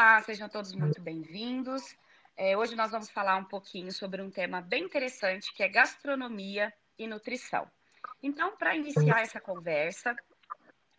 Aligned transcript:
Olá, 0.00 0.22
sejam 0.22 0.48
todos 0.48 0.72
muito 0.74 1.02
bem-vindos. 1.02 1.96
É, 2.36 2.56
hoje 2.56 2.76
nós 2.76 2.92
vamos 2.92 3.10
falar 3.10 3.36
um 3.36 3.44
pouquinho 3.44 3.90
sobre 3.90 4.22
um 4.22 4.30
tema 4.30 4.60
bem 4.60 4.84
interessante 4.84 5.52
que 5.52 5.60
é 5.60 5.68
gastronomia 5.68 6.72
e 6.96 7.04
nutrição. 7.04 7.68
Então, 8.22 8.56
para 8.56 8.76
iniciar 8.76 9.22
essa 9.22 9.40
conversa, 9.40 10.14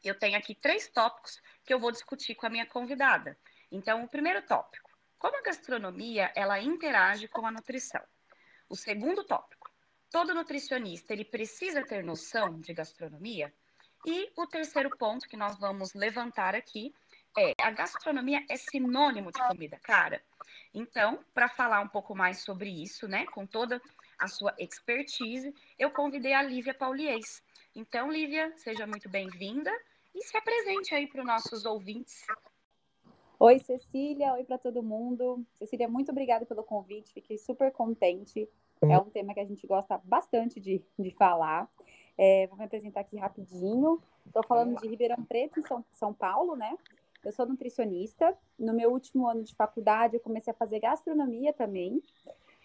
eu 0.03 0.19
tenho 0.19 0.37
aqui 0.37 0.53
três 0.53 0.89
tópicos 0.89 1.41
que 1.63 1.73
eu 1.73 1.79
vou 1.79 1.93
discutir 1.93 2.35
com 2.35 2.45
a 2.45 2.49
minha 2.49 2.65
convidada. 2.65 3.37
Então, 3.71 4.03
o 4.03 4.07
primeiro 4.09 4.41
tópico, 4.41 4.91
como 5.17 5.37
a 5.37 5.43
gastronomia 5.43 6.33
ela 6.35 6.59
interage 6.59 7.29
com 7.29 7.45
a 7.47 7.51
nutrição. 7.51 8.03
O 8.67 8.75
segundo 8.75 9.23
tópico, 9.23 9.71
todo 10.11 10.35
nutricionista 10.35 11.13
ele 11.13 11.23
precisa 11.23 11.85
ter 11.85 12.03
noção 12.03 12.59
de 12.59 12.73
gastronomia. 12.73 13.53
E 14.05 14.29
o 14.35 14.45
terceiro 14.45 14.89
ponto 14.97 15.25
que 15.25 15.37
nós 15.37 15.57
vamos 15.57 15.93
levantar 15.93 16.53
aqui 16.53 16.93
é 17.37 17.53
a 17.61 17.71
gastronomia 17.71 18.43
é 18.49 18.57
sinônimo 18.57 19.31
de 19.31 19.47
comida 19.47 19.77
cara. 19.79 20.21
Então, 20.73 21.19
para 21.33 21.49
falar 21.49 21.81
um 21.81 21.87
pouco 21.87 22.15
mais 22.15 22.39
sobre 22.39 22.69
isso, 22.69 23.07
né, 23.07 23.25
com 23.27 23.45
toda 23.45 23.81
a 24.19 24.27
sua 24.27 24.53
expertise, 24.57 25.53
eu 25.77 25.91
convidei 25.91 26.33
a 26.33 26.41
Lívia 26.41 26.73
Paulies. 26.73 27.41
Então, 27.75 28.11
Lívia, 28.11 28.53
seja 28.57 28.85
muito 28.85 29.09
bem-vinda 29.09 29.71
e 30.13 30.21
se 30.23 30.35
apresente 30.37 30.93
aí 30.93 31.07
para 31.07 31.21
os 31.21 31.27
nossos 31.27 31.65
ouvintes. 31.65 32.25
Oi, 33.39 33.57
Cecília, 33.59 34.33
oi 34.33 34.43
para 34.43 34.57
todo 34.57 34.83
mundo. 34.83 35.45
Cecília, 35.53 35.87
muito 35.87 36.11
obrigada 36.11 36.45
pelo 36.45 36.63
convite, 36.63 37.13
fiquei 37.13 37.37
super 37.37 37.71
contente. 37.71 38.49
É 38.81 38.97
um 38.97 39.09
tema 39.09 39.33
que 39.33 39.39
a 39.39 39.45
gente 39.45 39.65
gosta 39.67 39.99
bastante 40.03 40.59
de, 40.59 40.81
de 40.97 41.11
falar. 41.11 41.69
É, 42.17 42.47
vou 42.47 42.57
me 42.57 42.65
apresentar 42.65 43.01
aqui 43.01 43.17
rapidinho. 43.17 44.01
Estou 44.25 44.43
falando 44.43 44.79
de 44.79 44.87
Ribeirão 44.87 45.23
Preto, 45.23 45.59
em 45.59 45.63
São, 45.63 45.83
São 45.91 46.13
Paulo, 46.13 46.55
né? 46.55 46.77
Eu 47.23 47.31
sou 47.31 47.45
nutricionista. 47.45 48.37
No 48.57 48.73
meu 48.73 48.91
último 48.91 49.27
ano 49.27 49.43
de 49.43 49.55
faculdade, 49.55 50.15
eu 50.15 50.19
comecei 50.19 50.51
a 50.51 50.55
fazer 50.55 50.79
gastronomia 50.79 51.51
também. 51.53 52.01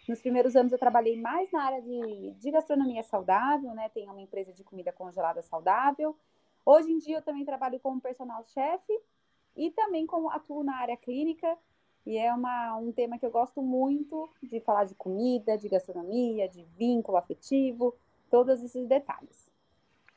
Nos 0.08 0.20
primeiros 0.20 0.54
anos, 0.54 0.72
eu 0.72 0.78
trabalhei 0.78 1.20
mais 1.20 1.50
na 1.50 1.64
área 1.64 1.82
de, 1.82 2.30
de 2.32 2.50
gastronomia 2.50 3.02
saudável, 3.02 3.74
né? 3.74 3.88
Tenho 3.88 4.10
uma 4.10 4.20
empresa 4.20 4.52
de 4.52 4.62
comida 4.62 4.92
congelada 4.92 5.42
saudável. 5.42 6.16
Hoje 6.64 6.92
em 6.92 6.98
dia, 6.98 7.16
eu 7.16 7.22
também 7.22 7.44
trabalho 7.44 7.80
como 7.80 8.00
personal 8.00 8.44
chefe 8.44 8.92
e 9.56 9.70
também 9.70 10.06
como 10.06 10.30
atuo 10.30 10.62
na 10.62 10.76
área 10.76 10.96
clínica. 10.96 11.58
E 12.06 12.18
é 12.18 12.32
uma, 12.32 12.76
um 12.76 12.92
tema 12.92 13.18
que 13.18 13.24
eu 13.24 13.30
gosto 13.30 13.62
muito 13.62 14.30
de 14.42 14.60
falar 14.60 14.84
de 14.84 14.94
comida, 14.94 15.56
de 15.56 15.68
gastronomia, 15.68 16.48
de 16.48 16.64
vínculo 16.76 17.16
afetivo, 17.16 17.96
todos 18.30 18.62
esses 18.62 18.86
detalhes. 18.86 19.50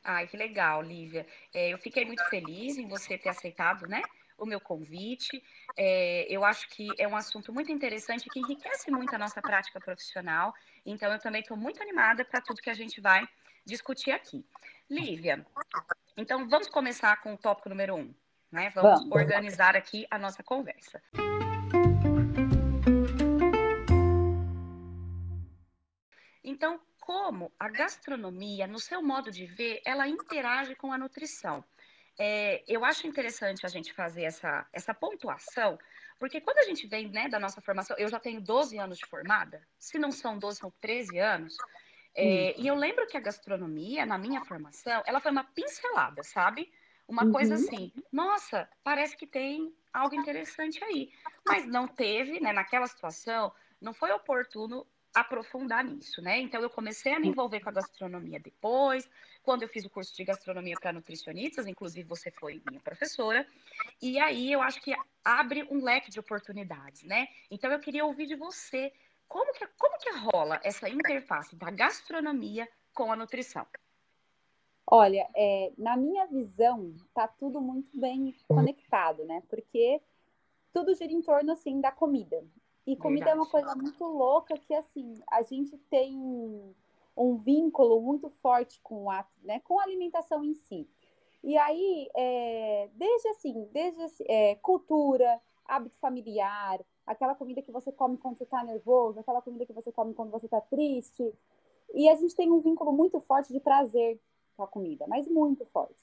Ai, 0.04 0.26
que 0.26 0.36
legal, 0.36 0.82
Lívia. 0.82 1.26
É, 1.52 1.72
eu 1.72 1.78
fiquei 1.78 2.04
muito 2.04 2.22
feliz 2.28 2.76
em 2.76 2.86
você 2.88 3.16
ter 3.16 3.30
aceitado, 3.30 3.86
né? 3.86 4.02
O 4.38 4.46
meu 4.46 4.60
convite. 4.60 5.42
É, 5.76 6.26
eu 6.28 6.44
acho 6.44 6.68
que 6.70 6.88
é 6.96 7.06
um 7.06 7.16
assunto 7.16 7.52
muito 7.52 7.70
interessante 7.72 8.28
que 8.30 8.38
enriquece 8.38 8.90
muito 8.90 9.14
a 9.14 9.18
nossa 9.18 9.42
prática 9.42 9.80
profissional. 9.80 10.54
Então, 10.86 11.12
eu 11.12 11.18
também 11.18 11.42
estou 11.42 11.56
muito 11.56 11.82
animada 11.82 12.24
para 12.24 12.40
tudo 12.40 12.62
que 12.62 12.70
a 12.70 12.74
gente 12.74 13.00
vai 13.00 13.28
discutir 13.66 14.12
aqui. 14.12 14.44
Lívia, 14.88 15.44
então 16.16 16.48
vamos 16.48 16.68
começar 16.68 17.20
com 17.20 17.34
o 17.34 17.36
tópico 17.36 17.68
número 17.68 17.96
um. 17.96 18.14
Né? 18.50 18.70
Vamos, 18.70 19.00
vamos 19.00 19.12
organizar 19.14 19.76
aqui 19.76 20.06
a 20.10 20.18
nossa 20.18 20.42
conversa. 20.42 21.02
Então, 26.42 26.80
como 26.98 27.52
a 27.58 27.68
gastronomia, 27.68 28.66
no 28.66 28.78
seu 28.78 29.02
modo 29.02 29.30
de 29.30 29.44
ver, 29.44 29.82
ela 29.84 30.08
interage 30.08 30.74
com 30.74 30.90
a 30.90 30.98
nutrição? 30.98 31.62
É, 32.18 32.64
eu 32.66 32.84
acho 32.84 33.06
interessante 33.06 33.64
a 33.64 33.68
gente 33.68 33.92
fazer 33.92 34.24
essa, 34.24 34.66
essa 34.72 34.92
pontuação, 34.92 35.78
porque 36.18 36.40
quando 36.40 36.58
a 36.58 36.64
gente 36.64 36.86
vem 36.86 37.08
né, 37.08 37.28
da 37.28 37.38
nossa 37.38 37.60
formação, 37.60 37.96
eu 37.98 38.08
já 38.08 38.18
tenho 38.18 38.40
12 38.40 38.76
anos 38.78 38.98
de 38.98 39.06
formada, 39.06 39.62
se 39.78 39.98
não 39.98 40.10
são 40.10 40.38
12, 40.38 40.58
são 40.58 40.72
13 40.80 41.18
anos, 41.18 41.56
é, 42.14 42.58
e 42.58 42.66
eu 42.66 42.74
lembro 42.74 43.06
que 43.06 43.16
a 43.16 43.20
gastronomia, 43.20 44.04
na 44.04 44.18
minha 44.18 44.44
formação, 44.44 45.02
ela 45.06 45.20
foi 45.20 45.30
uma 45.30 45.44
pincelada, 45.44 46.24
sabe? 46.24 46.72
Uma 47.06 47.24
uhum. 47.24 47.32
coisa 47.32 47.54
assim, 47.54 47.92
nossa, 48.10 48.68
parece 48.82 49.16
que 49.16 49.26
tem 49.26 49.72
algo 49.92 50.16
interessante 50.16 50.82
aí. 50.82 51.12
Mas 51.46 51.64
não 51.64 51.86
teve, 51.86 52.40
né, 52.40 52.52
naquela 52.52 52.88
situação, 52.88 53.52
não 53.80 53.94
foi 53.94 54.10
oportuno 54.10 54.84
aprofundar 55.14 55.84
nisso, 55.84 56.20
né? 56.22 56.38
Então 56.38 56.60
eu 56.60 56.70
comecei 56.70 57.12
a 57.12 57.18
me 57.18 57.28
envolver 57.28 57.60
com 57.60 57.68
a 57.68 57.72
gastronomia 57.72 58.38
depois, 58.38 59.08
quando 59.42 59.62
eu 59.62 59.68
fiz 59.68 59.84
o 59.84 59.90
curso 59.90 60.14
de 60.14 60.24
gastronomia 60.24 60.76
para 60.80 60.92
nutricionistas, 60.92 61.66
inclusive 61.66 62.08
você 62.08 62.30
foi 62.30 62.62
minha 62.68 62.80
professora, 62.80 63.46
e 64.00 64.18
aí 64.18 64.52
eu 64.52 64.60
acho 64.62 64.80
que 64.80 64.94
abre 65.24 65.66
um 65.70 65.82
leque 65.82 66.10
de 66.10 66.20
oportunidades, 66.20 67.02
né? 67.02 67.28
Então 67.50 67.70
eu 67.70 67.80
queria 67.80 68.04
ouvir 68.04 68.26
de 68.26 68.34
você 68.34 68.92
como 69.26 69.52
que 69.52 69.66
como 69.78 69.98
que 69.98 70.10
rola 70.10 70.60
essa 70.62 70.88
interface 70.88 71.56
da 71.56 71.70
gastronomia 71.70 72.68
com 72.94 73.12
a 73.12 73.16
nutrição. 73.16 73.66
Olha, 74.90 75.28
é, 75.36 75.70
na 75.76 75.96
minha 75.96 76.26
visão, 76.26 76.94
tá 77.12 77.28
tudo 77.28 77.60
muito 77.60 77.98
bem 78.00 78.34
conectado, 78.46 79.22
né? 79.24 79.42
Porque 79.48 80.00
tudo 80.72 80.94
gira 80.94 81.12
em 81.12 81.20
torno 81.20 81.52
assim 81.52 81.78
da 81.80 81.92
comida. 81.92 82.42
E 82.88 82.96
comida 82.96 83.26
Verdade. 83.26 83.38
é 83.38 83.42
uma 83.42 83.50
coisa 83.50 83.76
muito 83.76 84.02
louca 84.02 84.56
que, 84.56 84.72
assim, 84.72 85.20
a 85.30 85.42
gente 85.42 85.76
tem 85.90 86.16
um 87.14 87.36
vínculo 87.36 88.00
muito 88.00 88.30
forte 88.40 88.80
com 88.80 89.10
a, 89.10 89.26
né, 89.42 89.60
com 89.60 89.78
a 89.78 89.82
alimentação 89.82 90.42
em 90.42 90.54
si. 90.54 90.88
E 91.44 91.58
aí, 91.58 92.08
é, 92.16 92.88
desde 92.94 93.28
assim, 93.28 93.68
desde 93.72 94.24
é, 94.26 94.54
cultura, 94.54 95.38
hábito 95.66 95.98
familiar, 95.98 96.80
aquela 97.06 97.34
comida 97.34 97.60
que 97.60 97.70
você 97.70 97.92
come 97.92 98.16
quando 98.16 98.38
você 98.38 98.44
está 98.44 98.64
nervoso, 98.64 99.20
aquela 99.20 99.42
comida 99.42 99.66
que 99.66 99.72
você 99.74 99.92
come 99.92 100.14
quando 100.14 100.30
você 100.30 100.46
está 100.46 100.62
triste. 100.62 101.30
E 101.92 102.08
a 102.08 102.14
gente 102.14 102.34
tem 102.34 102.50
um 102.50 102.60
vínculo 102.60 102.90
muito 102.90 103.20
forte 103.20 103.52
de 103.52 103.60
prazer 103.60 104.18
com 104.56 104.62
a 104.62 104.66
comida, 104.66 105.06
mas 105.06 105.28
muito 105.28 105.66
forte. 105.66 106.02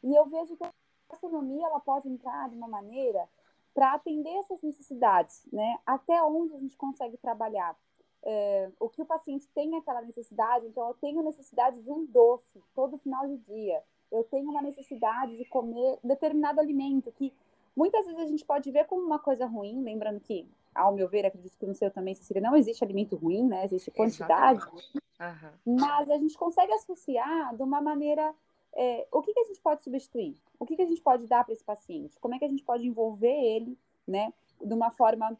E 0.00 0.14
eu 0.14 0.26
vejo 0.26 0.56
que 0.56 0.62
a 0.62 0.72
gastronomia 1.10 1.66
ela 1.66 1.80
pode 1.80 2.08
entrar 2.08 2.48
de 2.48 2.54
uma 2.54 2.68
maneira 2.68 3.28
para 3.74 3.94
atender 3.94 4.30
essas 4.38 4.62
necessidades, 4.62 5.46
né? 5.52 5.78
Até 5.86 6.22
onde 6.22 6.54
a 6.54 6.58
gente 6.58 6.76
consegue 6.76 7.16
trabalhar. 7.16 7.76
É, 8.22 8.70
o 8.78 8.88
que 8.88 9.00
o 9.00 9.06
paciente 9.06 9.48
tem 9.54 9.76
aquela 9.76 10.02
necessidade, 10.02 10.66
então 10.66 10.86
eu 10.88 10.94
tenho 10.94 11.22
necessidade 11.22 11.80
de 11.80 11.90
um 11.90 12.04
doce 12.04 12.62
todo 12.74 12.98
final 12.98 13.26
de 13.26 13.38
dia, 13.38 13.82
eu 14.12 14.22
tenho 14.24 14.50
uma 14.50 14.60
necessidade 14.60 15.36
de 15.38 15.44
comer 15.46 15.98
determinado 16.04 16.60
alimento 16.60 17.10
que 17.12 17.32
muitas 17.74 18.04
vezes 18.04 18.20
a 18.20 18.26
gente 18.26 18.44
pode 18.44 18.70
ver 18.70 18.84
como 18.86 19.06
uma 19.06 19.18
coisa 19.18 19.46
ruim, 19.46 19.82
lembrando 19.82 20.20
que, 20.20 20.46
ao 20.74 20.92
meu 20.92 21.08
ver, 21.08 21.24
acredito 21.24 21.56
que 21.56 21.66
no 21.66 21.74
seu 21.74 21.90
também, 21.90 22.14
Cecília, 22.14 22.42
não 22.42 22.56
existe 22.56 22.84
alimento 22.84 23.16
ruim, 23.16 23.46
né? 23.46 23.64
Existe 23.64 23.90
quantidade, 23.90 24.60
uhum. 24.66 25.78
mas 25.78 26.10
a 26.10 26.18
gente 26.18 26.36
consegue 26.36 26.72
associar 26.72 27.56
de 27.56 27.62
uma 27.62 27.80
maneira 27.80 28.34
é, 28.74 29.06
o 29.10 29.22
que, 29.22 29.32
que 29.32 29.40
a 29.40 29.44
gente 29.44 29.60
pode 29.60 29.82
substituir? 29.82 30.36
O 30.58 30.66
que, 30.66 30.76
que 30.76 30.82
a 30.82 30.86
gente 30.86 31.00
pode 31.00 31.26
dar 31.26 31.44
para 31.44 31.52
esse 31.52 31.64
paciente? 31.64 32.18
Como 32.20 32.34
é 32.34 32.38
que 32.38 32.44
a 32.44 32.48
gente 32.48 32.62
pode 32.62 32.86
envolver 32.86 33.28
ele, 33.28 33.78
né, 34.06 34.32
de 34.60 34.72
uma 34.72 34.90
forma 34.90 35.36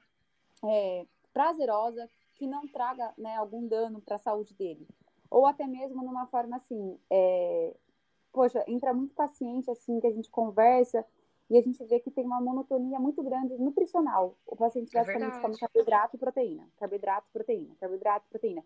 é, 0.64 1.06
prazerosa, 1.32 2.08
que 2.34 2.46
não 2.46 2.66
traga 2.66 3.12
né, 3.16 3.36
algum 3.36 3.66
dano 3.66 4.00
para 4.00 4.16
a 4.16 4.18
saúde 4.18 4.54
dele? 4.54 4.86
Ou 5.30 5.46
até 5.46 5.66
mesmo 5.66 6.02
numa 6.02 6.26
forma 6.26 6.56
assim, 6.56 6.98
é, 7.08 7.74
poxa, 8.32 8.64
entra 8.66 8.92
muito 8.92 9.14
paciente 9.14 9.70
assim 9.70 10.00
que 10.00 10.06
a 10.06 10.12
gente 10.12 10.30
conversa 10.30 11.04
e 11.48 11.56
a 11.58 11.62
gente 11.62 11.84
vê 11.84 11.98
que 11.98 12.10
tem 12.10 12.24
uma 12.24 12.40
monotonia 12.40 12.98
muito 12.98 13.22
grande 13.22 13.56
nutricional. 13.58 14.36
O 14.46 14.56
paciente 14.56 14.96
é 14.96 15.00
basicamente 15.00 15.36
é 15.36 15.40
come 15.40 15.58
carboidrato 15.58 16.16
e 16.16 16.18
proteína, 16.18 16.68
carboidrato, 16.76 17.26
proteína, 17.32 17.74
carboidrato, 17.78 18.26
proteína. 18.28 18.64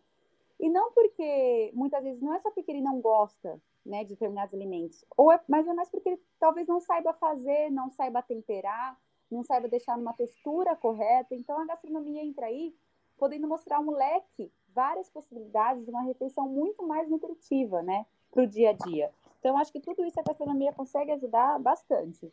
E 0.59 0.69
não 0.69 0.93
porque, 0.93 1.71
muitas 1.75 2.03
vezes, 2.03 2.23
não 2.23 2.35
é 2.35 2.41
só 2.41 2.51
porque 2.51 2.71
ele 2.71 2.81
não 2.81 3.01
gosta 3.01 3.61
né, 3.85 4.03
de 4.03 4.11
determinados 4.11 4.55
alimentos, 4.55 5.05
ou 5.17 5.31
é, 5.31 5.41
mas 5.49 5.67
é 5.67 5.75
mais 5.75 5.91
porque 5.91 6.09
ele 6.09 6.23
talvez 6.39 6.67
não 6.67 6.81
saiba 6.81 7.13
fazer, 7.15 7.71
não 7.71 7.91
saiba 7.91 8.23
temperar, 8.23 8.99
não 9.31 9.43
saiba 9.43 9.69
deixar 9.69 9.99
numa 9.99 10.15
textura 10.15 10.75
correta. 10.77 11.35
Então, 11.35 11.59
a 11.59 11.67
gastronomia 11.67 12.25
entra 12.25 12.47
aí, 12.47 12.75
podendo 13.19 13.47
mostrar 13.47 13.81
um 13.81 13.91
leque, 13.91 14.51
várias 14.69 15.11
possibilidades 15.11 15.85
de 15.85 15.91
uma 15.91 16.03
refeição 16.03 16.49
muito 16.49 16.87
mais 16.87 17.09
nutritiva, 17.09 17.83
né, 17.83 18.07
para 18.31 18.43
o 18.43 18.47
dia 18.47 18.71
a 18.71 18.73
dia. 18.73 19.11
Então, 19.39 19.59
acho 19.59 19.73
que 19.73 19.81
tudo 19.81 20.05
isso 20.05 20.19
a 20.19 20.23
gastronomia 20.23 20.73
consegue 20.73 21.13
ajudar 21.13 21.59
bastante. 21.59 22.33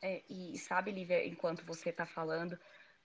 É, 0.00 0.22
e 0.28 0.56
sabe, 0.58 0.92
Lívia, 0.92 1.26
enquanto 1.26 1.64
você 1.64 1.90
está 1.90 2.06
falando, 2.06 2.58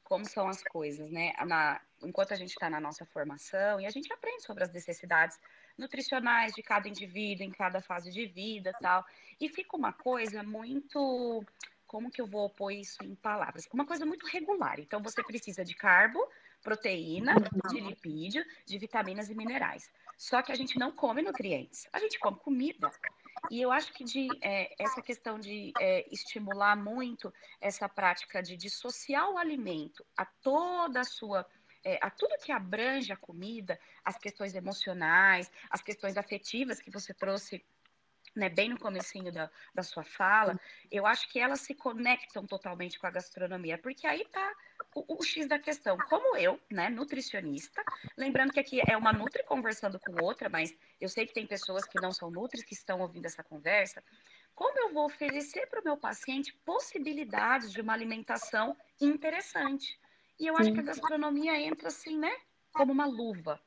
como 0.09 0.25
são 0.25 0.49
as 0.49 0.63
coisas, 0.63 1.09
né? 1.11 1.33
Na, 1.45 1.79
enquanto 2.01 2.33
a 2.33 2.35
gente 2.35 2.49
está 2.49 2.67
na 2.67 2.79
nossa 2.81 3.05
formação 3.05 3.79
e 3.79 3.85
a 3.85 3.91
gente 3.91 4.11
aprende 4.11 4.41
sobre 4.43 4.63
as 4.63 4.73
necessidades 4.73 5.39
nutricionais 5.77 6.53
de 6.53 6.63
cada 6.63 6.89
indivíduo 6.89 7.45
em 7.45 7.51
cada 7.51 7.79
fase 7.79 8.11
de 8.11 8.25
vida 8.25 8.73
tal. 8.81 9.05
E 9.39 9.47
fica 9.47 9.77
uma 9.77 9.93
coisa 9.93 10.41
muito. 10.41 11.45
Como 11.85 12.11
que 12.11 12.19
eu 12.19 12.27
vou 12.27 12.49
pôr 12.49 12.71
isso 12.71 13.03
em 13.03 13.15
palavras? 13.15 13.67
Uma 13.71 13.85
coisa 13.85 14.05
muito 14.05 14.25
regular. 14.25 14.79
Então, 14.79 15.01
você 15.01 15.23
precisa 15.23 15.63
de 15.63 15.75
carbo, 15.75 16.19
proteína, 16.61 17.35
de 17.69 17.79
lipídio, 17.79 18.43
de 18.65 18.77
vitaminas 18.77 19.29
e 19.29 19.35
minerais. 19.35 19.89
Só 20.17 20.41
que 20.41 20.51
a 20.51 20.55
gente 20.55 20.77
não 20.77 20.91
come 20.91 21.21
nutrientes, 21.21 21.87
a 21.93 21.99
gente 21.99 22.19
come 22.19 22.37
comida. 22.37 22.91
E 23.49 23.61
eu 23.61 23.71
acho 23.71 23.93
que 23.93 24.03
de, 24.03 24.27
é, 24.41 24.73
essa 24.77 25.01
questão 25.01 25.39
de 25.39 25.71
é, 25.79 26.05
estimular 26.11 26.75
muito 26.75 27.33
essa 27.59 27.87
prática 27.87 28.41
de 28.41 28.55
dissociar 28.55 29.29
o 29.29 29.37
alimento 29.37 30.05
a 30.17 30.25
toda 30.25 31.01
a 31.01 31.03
sua 31.03 31.45
é, 31.83 31.97
a 32.01 32.09
tudo 32.09 32.37
que 32.43 32.51
abrange 32.51 33.11
a 33.11 33.17
comida, 33.17 33.79
as 34.03 34.17
questões 34.17 34.53
emocionais, 34.53 35.49
as 35.69 35.81
questões 35.81 36.17
afetivas 36.17 36.79
que 36.79 36.91
você 36.91 37.13
trouxe 37.13 37.65
né, 38.35 38.49
bem 38.49 38.69
no 38.69 38.77
comecinho 38.77 39.31
da, 39.31 39.49
da 39.73 39.83
sua 39.83 40.03
fala, 40.03 40.59
eu 40.91 41.05
acho 41.05 41.29
que 41.29 41.39
elas 41.39 41.61
se 41.61 41.73
conectam 41.73 42.45
totalmente 42.45 42.99
com 42.99 43.07
a 43.07 43.11
gastronomia, 43.11 43.77
porque 43.77 44.05
aí 44.05 44.25
tá 44.25 44.55
o, 45.07 45.17
o, 45.17 45.23
X 45.23 45.47
da 45.47 45.59
questão. 45.59 45.97
Como 46.09 46.35
eu, 46.37 46.59
né, 46.69 46.89
nutricionista, 46.89 47.83
lembrando 48.17 48.51
que 48.51 48.59
aqui 48.59 48.81
é 48.87 48.97
uma 48.97 49.13
nutri 49.13 49.43
conversando 49.43 49.99
com 49.99 50.23
outra, 50.23 50.49
mas 50.49 50.75
eu 50.99 51.07
sei 51.07 51.25
que 51.25 51.33
tem 51.33 51.45
pessoas 51.45 51.85
que 51.85 52.01
não 52.01 52.11
são 52.11 52.29
nutris 52.29 52.63
que 52.63 52.73
estão 52.73 53.01
ouvindo 53.01 53.25
essa 53.25 53.43
conversa, 53.43 54.03
como 54.55 54.77
eu 54.79 54.93
vou 54.93 55.05
oferecer 55.05 55.67
para 55.67 55.81
o 55.81 55.83
meu 55.83 55.97
paciente 55.97 56.53
possibilidades 56.65 57.71
de 57.71 57.81
uma 57.81 57.93
alimentação 57.93 58.75
interessante? 58.99 59.97
E 60.39 60.47
eu 60.47 60.55
Sim. 60.55 60.61
acho 60.61 60.73
que 60.73 60.79
a 60.79 60.83
gastronomia 60.83 61.57
entra 61.59 61.87
assim, 61.87 62.17
né, 62.17 62.35
como 62.73 62.91
uma 62.91 63.05
luva. 63.05 63.59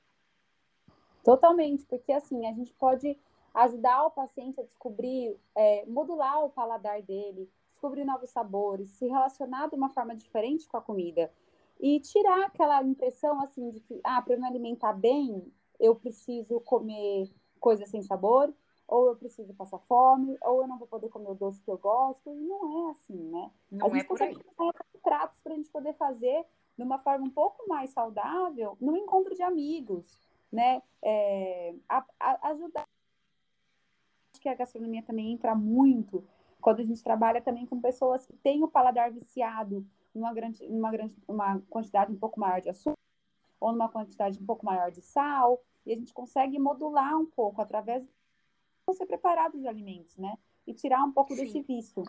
Totalmente, 1.24 1.86
porque 1.86 2.12
assim, 2.12 2.46
a 2.46 2.52
gente 2.52 2.72
pode 2.74 3.16
ajudar 3.54 4.04
o 4.04 4.10
paciente 4.10 4.60
a 4.60 4.64
descobrir, 4.64 5.38
é, 5.54 5.84
modular 5.86 6.44
o 6.44 6.50
paladar 6.50 7.00
dele, 7.02 7.48
descobrir 7.82 8.04
novos 8.04 8.30
sabores, 8.30 8.90
se 8.90 9.08
relacionar 9.08 9.68
de 9.68 9.74
uma 9.74 9.90
forma 9.90 10.14
diferente 10.14 10.68
com 10.68 10.76
a 10.76 10.80
comida 10.80 11.32
e 11.80 11.98
tirar 11.98 12.46
aquela 12.46 12.80
impressão 12.84 13.40
assim 13.40 13.70
de 13.70 13.80
que, 13.80 14.00
ah, 14.04 14.22
para 14.22 14.36
me 14.36 14.46
alimentar 14.46 14.92
bem, 14.92 15.52
eu 15.80 15.96
preciso 15.96 16.60
comer 16.60 17.28
coisas 17.58 17.90
sem 17.90 18.00
sabor, 18.00 18.54
ou 18.86 19.08
eu 19.08 19.16
preciso 19.16 19.52
passar 19.54 19.80
fome, 19.80 20.38
ou 20.42 20.62
eu 20.62 20.68
não 20.68 20.78
vou 20.78 20.86
poder 20.86 21.08
comer 21.08 21.30
o 21.30 21.34
doce 21.34 21.60
que 21.60 21.70
eu 21.70 21.76
gosto, 21.76 22.30
e 22.30 22.40
não 22.40 22.88
é 22.88 22.90
assim, 22.92 23.18
né? 23.30 23.50
Não 23.68 23.86
a 23.86 23.90
gente 23.90 24.04
é 24.04 24.04
por 24.04 24.22
aí. 24.22 24.36
pratos 25.02 25.40
para 25.40 25.54
a 25.54 25.56
gente 25.56 25.70
poder 25.70 25.94
fazer 25.94 26.46
de 26.76 26.84
uma 26.84 27.00
forma 27.00 27.24
um 27.24 27.30
pouco 27.30 27.68
mais 27.68 27.90
saudável 27.90 28.76
no 28.80 28.96
encontro 28.96 29.34
de 29.34 29.42
amigos, 29.42 30.20
né? 30.52 30.82
É, 31.02 31.74
a, 31.88 32.06
a, 32.20 32.48
ajudar 32.50 32.86
que 34.40 34.48
a 34.48 34.54
gastronomia 34.54 35.02
também 35.02 35.32
entra 35.32 35.54
muito 35.54 36.24
quando 36.62 36.80
a 36.80 36.84
gente 36.84 37.02
trabalha 37.02 37.42
também 37.42 37.66
com 37.66 37.80
pessoas 37.80 38.24
que 38.24 38.36
têm 38.36 38.62
o 38.62 38.68
paladar 38.68 39.10
viciado 39.10 39.86
numa 40.14 40.32
grande, 40.32 40.66
numa 40.68 40.90
grande 40.90 41.14
uma 41.26 41.60
quantidade 41.68 42.12
um 42.12 42.18
pouco 42.18 42.38
maior 42.38 42.60
de 42.60 42.70
açúcar 42.70 42.96
ou 43.60 43.72
numa 43.72 43.88
quantidade 43.88 44.40
um 44.40 44.46
pouco 44.46 44.64
maior 44.64 44.90
de 44.90 45.00
sal, 45.00 45.62
e 45.86 45.92
a 45.92 45.96
gente 45.96 46.12
consegue 46.12 46.58
modular 46.58 47.16
um 47.16 47.26
pouco 47.26 47.60
através 47.60 48.04
de 48.04 48.94
ser 48.94 49.06
preparado 49.06 49.56
os 49.56 49.66
alimentos, 49.66 50.16
né? 50.16 50.36
E 50.66 50.74
tirar 50.74 51.02
um 51.04 51.12
pouco 51.12 51.34
Sim. 51.34 51.44
desse 51.44 51.60
vício. 51.62 52.02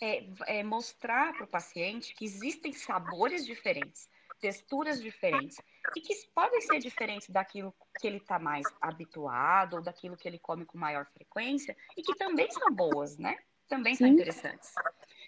É, 0.00 0.58
é 0.58 0.62
mostrar 0.62 1.32
para 1.34 1.44
o 1.44 1.48
paciente 1.48 2.14
que 2.14 2.24
existem 2.24 2.72
sabores 2.72 3.44
diferentes, 3.44 4.08
texturas 4.40 5.00
diferentes 5.00 5.60
e 5.96 6.00
que 6.00 6.14
podem 6.34 6.60
ser 6.60 6.78
diferentes 6.78 7.28
daquilo 7.30 7.74
que 7.98 8.06
ele 8.06 8.18
está 8.18 8.38
mais 8.38 8.66
habituado 8.80 9.74
ou 9.74 9.82
daquilo 9.82 10.16
que 10.16 10.28
ele 10.28 10.38
come 10.38 10.64
com 10.64 10.78
maior 10.78 11.06
frequência 11.06 11.76
e 11.96 12.02
que 12.02 12.14
também 12.16 12.50
são 12.50 12.72
boas, 12.72 13.16
né? 13.16 13.38
Também 13.68 13.94
Sim. 13.94 14.04
são 14.04 14.06
interessantes. 14.08 14.74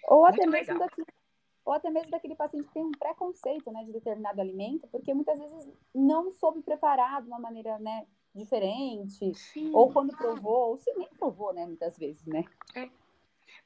Ou 0.07 0.25
até, 0.25 0.45
mesmo 0.47 0.79
daquele, 0.79 1.07
ou 1.63 1.73
até 1.73 1.89
mesmo 1.89 2.09
daquele 2.09 2.35
paciente 2.35 2.67
que 2.67 2.73
tem 2.73 2.83
um 2.83 2.91
preconceito 2.91 3.71
né, 3.71 3.83
de 3.83 3.91
determinado 3.91 4.41
alimento, 4.41 4.87
porque 4.87 5.13
muitas 5.13 5.37
vezes 5.37 5.71
não 5.93 6.31
soube 6.31 6.61
preparar 6.61 7.21
de 7.21 7.27
uma 7.27 7.39
maneira 7.39 7.77
né, 7.79 8.05
diferente, 8.33 9.33
Sim. 9.35 9.71
ou 9.73 9.91
quando 9.91 10.15
provou, 10.17 10.69
ou 10.69 10.77
se 10.77 10.91
nem 10.95 11.07
provou, 11.09 11.53
né, 11.53 11.65
muitas 11.65 11.97
vezes, 11.97 12.25
né? 12.25 12.43
É. 12.75 12.89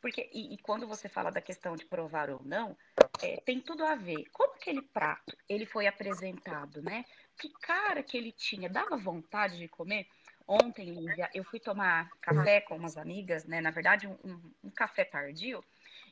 Porque, 0.01 0.29
e, 0.33 0.53
e, 0.53 0.57
quando 0.57 0.87
você 0.87 1.07
fala 1.07 1.31
da 1.31 1.41
questão 1.41 1.75
de 1.75 1.85
provar 1.85 2.29
ou 2.29 2.41
não, 2.43 2.77
é, 3.21 3.37
tem 3.37 3.61
tudo 3.61 3.83
a 3.85 3.95
ver. 3.95 4.25
Como 4.31 4.53
aquele 4.53 4.81
prato 4.81 5.35
ele 5.47 5.65
foi 5.65 5.87
apresentado, 5.87 6.81
né? 6.81 7.05
Que 7.39 7.49
cara 7.61 8.03
que 8.03 8.17
ele 8.17 8.31
tinha, 8.31 8.69
dava 8.69 8.97
vontade 8.97 9.57
de 9.57 9.67
comer. 9.67 10.07
Ontem, 10.47 10.91
Lívia, 10.91 11.29
eu 11.33 11.43
fui 11.43 11.59
tomar 11.59 12.09
café 12.21 12.61
com 12.61 12.75
umas 12.75 12.97
amigas, 12.97 13.45
né? 13.45 13.61
Na 13.61 13.71
verdade, 13.71 14.07
um, 14.07 14.17
um, 14.23 14.39
um 14.65 14.69
café 14.69 15.03
tardio. 15.03 15.63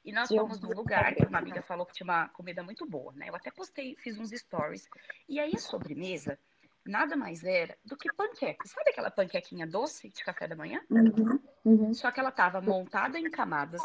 E 0.03 0.12
nós 0.12 0.30
fomos 0.30 0.59
num 0.59 0.71
lugar 0.71 1.13
que 1.15 1.25
uma 1.25 1.38
amiga 1.38 1.62
falou 1.62 1.85
que 1.85 1.94
tinha 1.94 2.06
uma 2.06 2.27
comida 2.30 2.63
muito 2.63 2.85
boa, 2.85 3.13
né? 3.13 3.30
Eu 3.30 3.35
até 3.35 3.51
postei, 3.51 3.95
fiz 3.95 4.18
uns 4.18 4.31
stories. 4.31 4.89
E 5.30 5.39
aí 5.39 5.56
a 5.56 5.59
sobremesa 5.59 6.38
nada 6.85 7.15
mais 7.15 7.44
era 7.44 7.77
do 7.85 7.95
que 7.95 8.12
panqueca. 8.12 8.68
Sabe 8.68 8.89
aquela 8.89 9.12
panquequinha 9.12 9.65
doce 9.65 10.09
de 10.09 10.24
café 10.24 10.47
da 10.47 10.56
manhã? 10.56 10.81
Uhum, 10.89 11.39
uhum. 11.63 11.94
Só 11.94 12.12
que 12.12 12.19
ela 12.19 12.29
estava 12.29 12.59
montada 12.59 13.18
em 13.18 13.29
camadas, 13.29 13.81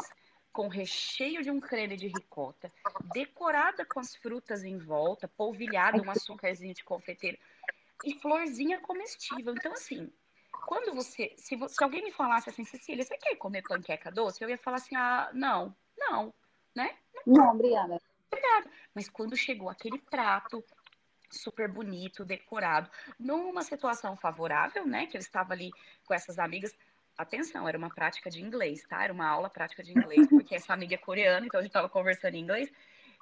com 0.51 0.67
recheio 0.67 1.41
de 1.41 1.51
um 1.51 1.59
creme 1.59 1.95
de 1.95 2.07
ricota, 2.07 2.71
decorada 3.13 3.85
com 3.85 3.99
as 3.99 4.15
frutas 4.15 4.63
em 4.63 4.77
volta, 4.77 5.27
polvilhada 5.27 6.01
um 6.01 6.11
açúcarzinho 6.11 6.73
de 6.73 6.83
confeiteiro 6.83 7.37
e 8.03 8.13
florzinha 8.19 8.79
comestível. 8.81 9.53
Então, 9.53 9.71
assim, 9.71 10.11
quando 10.65 10.93
você 10.93 11.33
se, 11.37 11.57
se 11.67 11.83
alguém 11.83 12.03
me 12.03 12.11
falasse 12.11 12.49
assim, 12.49 12.63
Cecília, 12.63 13.03
você 13.03 13.17
quer 13.17 13.35
comer 13.35 13.63
panqueca 13.63 14.11
doce? 14.11 14.43
Eu 14.43 14.49
ia 14.49 14.57
falar 14.57 14.77
assim, 14.77 14.95
ah, 14.95 15.29
não, 15.33 15.75
não, 15.97 16.33
né? 16.75 16.95
Não, 17.25 17.45
não 17.45 17.55
obrigada. 17.55 18.01
Obrigada. 18.31 18.69
Mas 18.93 19.09
quando 19.09 19.35
chegou 19.35 19.69
aquele 19.69 19.97
prato 19.97 20.63
super 21.31 21.67
bonito, 21.71 22.25
decorado, 22.25 22.89
numa 23.19 23.63
situação 23.63 24.15
favorável, 24.15 24.85
né? 24.85 25.05
Que 25.05 25.17
eu 25.17 25.19
estava 25.19 25.53
ali 25.53 25.71
com 26.05 26.13
essas 26.13 26.39
amigas. 26.39 26.75
Atenção, 27.17 27.67
era 27.67 27.77
uma 27.77 27.89
prática 27.89 28.29
de 28.29 28.41
inglês, 28.41 28.83
tá? 28.87 29.03
Era 29.03 29.11
uma 29.11 29.27
aula 29.27 29.49
prática 29.49 29.83
de 29.83 29.91
inglês, 29.91 30.27
porque 30.29 30.55
essa 30.55 30.73
amiga 30.73 30.95
é 30.95 30.97
coreana, 30.97 31.45
então 31.45 31.59
a 31.59 31.63
gente 31.63 31.71
estava 31.71 31.89
conversando 31.89 32.35
em 32.35 32.39
inglês. 32.39 32.71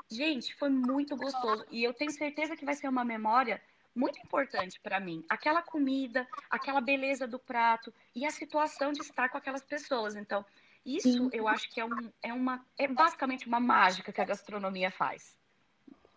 Gente, 0.09 0.55
foi 0.55 0.69
muito 0.69 1.17
gostoso 1.17 1.65
e 1.69 1.83
eu 1.83 1.93
tenho 1.93 2.11
certeza 2.11 2.55
que 2.55 2.63
vai 2.63 2.75
ser 2.75 2.87
uma 2.87 3.03
memória 3.03 3.61
muito 3.97 4.19
importante 4.19 4.79
para 4.79 4.99
mim. 4.99 5.25
Aquela 5.27 5.61
comida, 5.61 6.27
aquela 6.49 6.79
beleza 6.79 7.27
do 7.27 7.39
prato 7.39 7.93
e 8.15 8.25
a 8.25 8.31
situação 8.31 8.91
de 8.91 9.01
estar 9.01 9.29
com 9.29 9.37
aquelas 9.37 9.63
pessoas. 9.63 10.15
Então, 10.15 10.45
isso 10.85 11.29
eu 11.33 11.47
acho 11.47 11.69
que 11.69 11.81
é, 11.81 11.85
um, 11.85 12.11
é 12.21 12.31
uma 12.31 12.65
é 12.77 12.87
basicamente 12.87 13.47
uma 13.47 13.59
mágica 13.59 14.13
que 14.13 14.21
a 14.21 14.25
gastronomia 14.25 14.91
faz. 14.91 15.37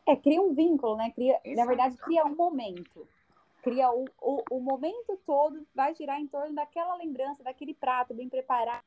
É, 0.07 0.15
cria 0.15 0.41
um 0.41 0.55
vínculo, 0.55 0.97
né? 0.97 1.11
Cria, 1.11 1.41
na 1.57 1.65
verdade, 1.65 1.97
cria 1.97 2.25
um 2.25 2.37
momento. 2.37 3.09
Cria 3.63 3.91
o, 3.91 4.07
o, 4.21 4.43
o, 4.51 4.61
momento 4.61 5.21
todo, 5.27 5.67
vai 5.75 5.95
girar 5.95 6.19
em 6.19 6.27
torno 6.27 6.55
daquela 6.55 6.95
lembrança, 6.95 7.43
daquele 7.43 7.75
prato 7.75 8.15
bem 8.15 8.29
preparado. 8.29 8.85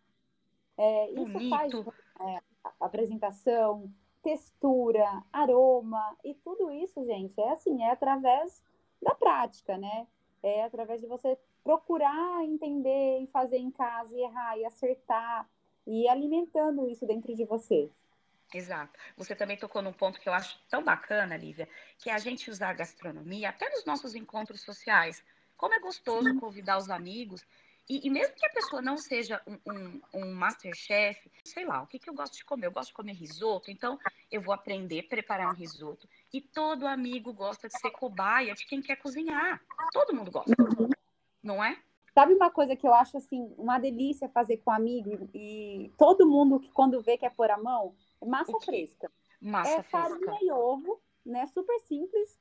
É, 0.75 1.12
isso 1.12 1.50
faz 1.50 1.72
é, 1.74 2.42
apresentação, 2.80 3.92
textura, 4.23 5.23
aroma, 5.31 6.18
e 6.23 6.33
tudo 6.33 6.71
isso, 6.71 7.06
gente, 7.06 7.40
é 7.40 7.52
assim, 7.52 7.83
é 7.83 7.92
através 7.92 8.64
da 9.04 9.16
prática, 9.16 9.78
né? 9.78 10.07
É 10.42 10.64
através 10.64 11.02
de 11.02 11.07
você 11.07 11.38
procurar 11.64 12.44
entender 12.44 13.22
e 13.22 13.28
fazer 13.28 13.57
em 13.57 13.72
casa, 13.72 14.16
e 14.16 14.22
errar 14.22 14.57
e 14.57 14.66
acertar, 14.66 15.48
e 15.88 16.07
alimentando 16.07 16.90
isso 16.90 17.06
dentro 17.06 17.33
de 17.36 17.45
você. 17.45 17.90
Exato. 18.54 19.00
Você 19.18 19.36
também 19.36 19.57
tocou 19.57 19.81
num 19.81 19.94
ponto 19.94 20.19
que 20.19 20.30
eu 20.30 20.33
acho 20.33 20.60
tão 20.69 20.83
bacana, 20.83 21.38
Lívia, 21.38 21.68
que 21.98 22.10
é 22.10 22.14
a 22.14 22.19
gente 22.19 22.52
usar 22.52 22.69
a 22.69 22.74
gastronomia 22.74 23.50
até 23.50 23.69
nos 23.69 23.86
nossos 23.86 24.14
encontros 24.14 24.62
sociais. 24.62 25.24
Como 25.57 25.74
é 25.74 25.80
gostoso 25.80 26.40
convidar 26.40 26.78
os 26.78 26.90
amigos. 26.90 27.45
E, 27.90 28.07
e 28.07 28.09
mesmo 28.09 28.33
que 28.35 28.45
a 28.45 28.49
pessoa 28.49 28.81
não 28.81 28.97
seja 28.97 29.42
um, 29.45 29.59
um, 29.71 30.02
um 30.13 30.33
masterchef, 30.33 31.30
sei 31.44 31.66
lá, 31.66 31.81
o 31.81 31.87
que, 31.87 31.99
que 31.99 32.09
eu 32.09 32.13
gosto 32.13 32.37
de 32.37 32.45
comer? 32.45 32.68
Eu 32.68 32.71
gosto 32.71 32.90
de 32.90 32.94
comer 32.94 33.13
risoto, 33.13 33.69
então 33.69 33.99
eu 34.31 34.42
vou 34.42 34.54
aprender 34.54 35.02
a 35.02 35.07
preparar 35.07 35.49
um 35.49 35.56
risoto. 35.56 36.07
E 36.31 36.40
todo 36.40 36.87
amigo 36.87 37.33
gosta 37.33 37.68
de 37.68 37.78
ser 37.78 37.92
cobaia 37.92 38.54
de 38.54 38.66
quem 38.66 38.81
quer 38.81 38.95
cozinhar. 38.95 39.61
Todo 39.92 40.16
mundo 40.16 40.31
gosta, 40.31 40.54
não 41.42 41.63
é? 41.63 41.78
Sabe 42.13 42.33
uma 42.33 42.52
coisa 42.52 42.75
que 42.75 42.87
eu 42.87 42.94
acho 42.94 43.18
assim, 43.18 43.54
uma 43.57 43.80
delícia 43.80 44.30
fazer 44.30 44.57
com 44.57 44.71
amigo 44.71 45.30
e 45.33 45.92
todo 45.97 46.30
mundo 46.30 46.59
que 46.59 46.71
quando 46.71 47.02
vê 47.02 47.18
quer 47.18 47.31
pôr 47.31 47.49
a 47.49 47.57
mão? 47.57 47.95
Massa 48.23 48.57
fresca. 48.59 49.11
Massa 49.42 49.71
é 49.71 49.83
fresca. 49.83 50.09
farinha 50.09 50.40
e 50.42 50.52
ovo, 50.52 51.02
né? 51.25 51.47
Super 51.47 51.80
simples. 51.81 52.40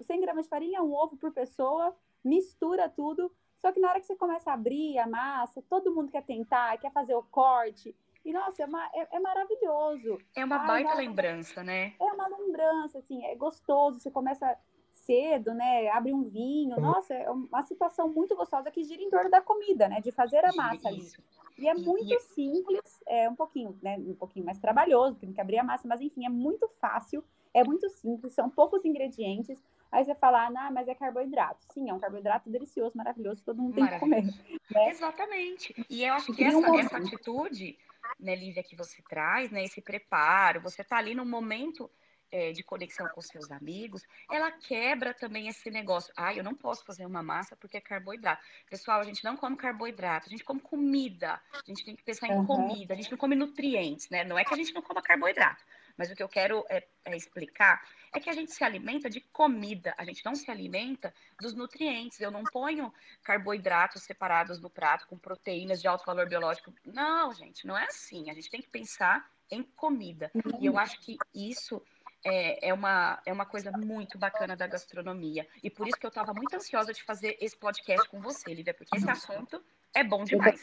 100 0.00 0.20
gramas 0.20 0.46
de 0.46 0.50
farinha, 0.50 0.82
um 0.82 0.92
ovo 0.92 1.16
por 1.16 1.32
pessoa, 1.32 1.94
mistura 2.24 2.88
tudo. 2.88 3.30
Só 3.64 3.72
que 3.72 3.80
na 3.80 3.88
hora 3.88 3.98
que 3.98 4.06
você 4.06 4.14
começa 4.14 4.50
a 4.50 4.54
abrir 4.54 4.98
a 4.98 5.06
massa, 5.06 5.64
todo 5.70 5.90
mundo 5.90 6.12
quer 6.12 6.22
tentar, 6.22 6.76
quer 6.76 6.92
fazer 6.92 7.14
o 7.14 7.22
corte. 7.22 7.96
E, 8.22 8.30
nossa, 8.30 8.62
é, 8.62 8.66
uma, 8.66 8.90
é, 8.92 9.16
é 9.16 9.18
maravilhoso. 9.18 10.18
É 10.36 10.44
uma 10.44 10.56
Ai, 10.56 10.66
baita 10.66 10.88
nossa, 10.90 11.00
lembrança, 11.00 11.64
né? 11.64 11.94
É 11.98 12.12
uma 12.12 12.28
lembrança, 12.28 12.98
assim, 12.98 13.24
é 13.24 13.34
gostoso. 13.34 14.00
Você 14.00 14.10
começa 14.10 14.54
cedo, 14.90 15.54
né? 15.54 15.88
Abre 15.88 16.12
um 16.12 16.24
vinho. 16.24 16.76
Uhum. 16.76 16.82
Nossa, 16.82 17.14
é 17.14 17.30
uma 17.30 17.62
situação 17.62 18.06
muito 18.06 18.36
gostosa 18.36 18.70
que 18.70 18.84
gira 18.84 19.00
em 19.00 19.08
torno 19.08 19.30
da 19.30 19.40
comida, 19.40 19.88
né? 19.88 19.98
De 20.02 20.12
fazer 20.12 20.44
a 20.44 20.52
massa 20.52 20.88
ali. 20.88 21.10
E 21.56 21.66
é 21.66 21.72
muito 21.72 22.20
simples, 22.20 23.00
é 23.06 23.26
um 23.30 23.34
pouquinho, 23.34 23.78
né? 23.82 23.96
Um 23.96 24.14
pouquinho 24.14 24.44
mais 24.44 24.58
trabalhoso, 24.58 25.16
tem 25.16 25.32
que 25.32 25.40
abrir 25.40 25.58
a 25.58 25.64
massa, 25.64 25.88
mas 25.88 26.02
enfim, 26.02 26.26
é 26.26 26.28
muito 26.28 26.68
fácil, 26.68 27.24
é 27.54 27.64
muito 27.64 27.88
simples, 27.88 28.34
são 28.34 28.50
poucos 28.50 28.84
ingredientes. 28.84 29.58
Aí 29.94 30.04
você 30.04 30.14
fala, 30.16 30.48
ah, 30.48 30.70
mas 30.72 30.88
é 30.88 30.94
carboidrato. 30.94 31.64
Sim, 31.72 31.88
é 31.88 31.94
um 31.94 32.00
carboidrato 32.00 32.50
delicioso, 32.50 32.96
maravilhoso, 32.96 33.44
todo 33.44 33.62
mundo 33.62 33.76
tem 33.76 33.86
que 33.86 33.98
comer. 34.00 34.24
Né? 34.24 34.90
Exatamente. 34.90 35.72
E 35.88 36.02
eu 36.04 36.14
acho 36.14 36.32
que 36.32 36.42
essa, 36.42 36.58
um 36.58 36.80
essa 36.80 36.96
atitude, 36.96 37.78
né, 38.18 38.34
Lívia, 38.34 38.64
que 38.64 38.74
você 38.74 39.00
traz, 39.08 39.52
né, 39.52 39.62
esse 39.62 39.80
preparo, 39.80 40.60
você 40.60 40.82
está 40.82 40.96
ali 40.96 41.14
no 41.14 41.24
momento 41.24 41.88
é, 42.32 42.50
de 42.50 42.64
conexão 42.64 43.06
com 43.14 43.20
seus 43.20 43.52
amigos, 43.52 44.02
ela 44.28 44.50
quebra 44.50 45.14
também 45.14 45.46
esse 45.46 45.70
negócio. 45.70 46.12
Ah, 46.16 46.34
eu 46.34 46.42
não 46.42 46.56
posso 46.56 46.84
fazer 46.84 47.06
uma 47.06 47.22
massa 47.22 47.54
porque 47.54 47.76
é 47.76 47.80
carboidrato. 47.80 48.42
Pessoal, 48.68 48.98
a 48.98 49.04
gente 49.04 49.22
não 49.22 49.36
come 49.36 49.56
carboidrato, 49.56 50.26
a 50.26 50.30
gente 50.30 50.42
come 50.42 50.58
comida. 50.58 51.40
A 51.52 51.62
gente 51.64 51.84
tem 51.84 51.94
que 51.94 52.02
pensar 52.02 52.26
em 52.26 52.32
uhum. 52.32 52.46
comida, 52.46 52.94
a 52.94 52.96
gente 52.96 53.12
não 53.12 53.18
come 53.18 53.36
nutrientes, 53.36 54.10
né? 54.10 54.24
Não 54.24 54.36
é 54.36 54.44
que 54.44 54.52
a 54.52 54.56
gente 54.56 54.74
não 54.74 54.82
coma 54.82 55.00
carboidrato, 55.00 55.64
mas 55.96 56.10
o 56.10 56.14
que 56.14 56.22
eu 56.22 56.28
quero 56.28 56.64
é, 56.68 56.86
é 57.04 57.16
explicar 57.16 57.82
é 58.14 58.20
que 58.20 58.30
a 58.30 58.32
gente 58.32 58.52
se 58.52 58.62
alimenta 58.62 59.10
de 59.10 59.20
comida, 59.20 59.94
a 59.98 60.04
gente 60.04 60.24
não 60.24 60.34
se 60.34 60.50
alimenta 60.50 61.12
dos 61.40 61.52
nutrientes. 61.52 62.20
Eu 62.20 62.30
não 62.30 62.44
ponho 62.44 62.92
carboidratos 63.22 64.02
separados 64.02 64.60
no 64.60 64.70
prato 64.70 65.06
com 65.08 65.18
proteínas 65.18 65.80
de 65.80 65.88
alto 65.88 66.04
valor 66.06 66.28
biológico. 66.28 66.72
Não, 66.84 67.32
gente, 67.32 67.66
não 67.66 67.76
é 67.76 67.84
assim. 67.84 68.30
A 68.30 68.34
gente 68.34 68.50
tem 68.50 68.62
que 68.62 68.68
pensar 68.68 69.28
em 69.50 69.62
comida. 69.62 70.30
E 70.60 70.66
eu 70.66 70.78
acho 70.78 71.00
que 71.00 71.16
isso 71.34 71.82
é, 72.24 72.68
é, 72.68 72.74
uma, 72.74 73.20
é 73.26 73.32
uma 73.32 73.44
coisa 73.44 73.70
muito 73.72 74.16
bacana 74.16 74.56
da 74.56 74.66
gastronomia. 74.66 75.46
E 75.62 75.68
por 75.68 75.86
isso 75.86 75.98
que 75.98 76.06
eu 76.06 76.08
estava 76.08 76.32
muito 76.32 76.54
ansiosa 76.54 76.92
de 76.92 77.02
fazer 77.02 77.36
esse 77.40 77.56
podcast 77.56 78.08
com 78.08 78.20
você, 78.20 78.54
Lívia, 78.54 78.74
porque 78.74 78.96
esse 78.96 79.10
assunto 79.10 79.62
é 79.92 80.02
bom 80.02 80.24
demais. 80.24 80.60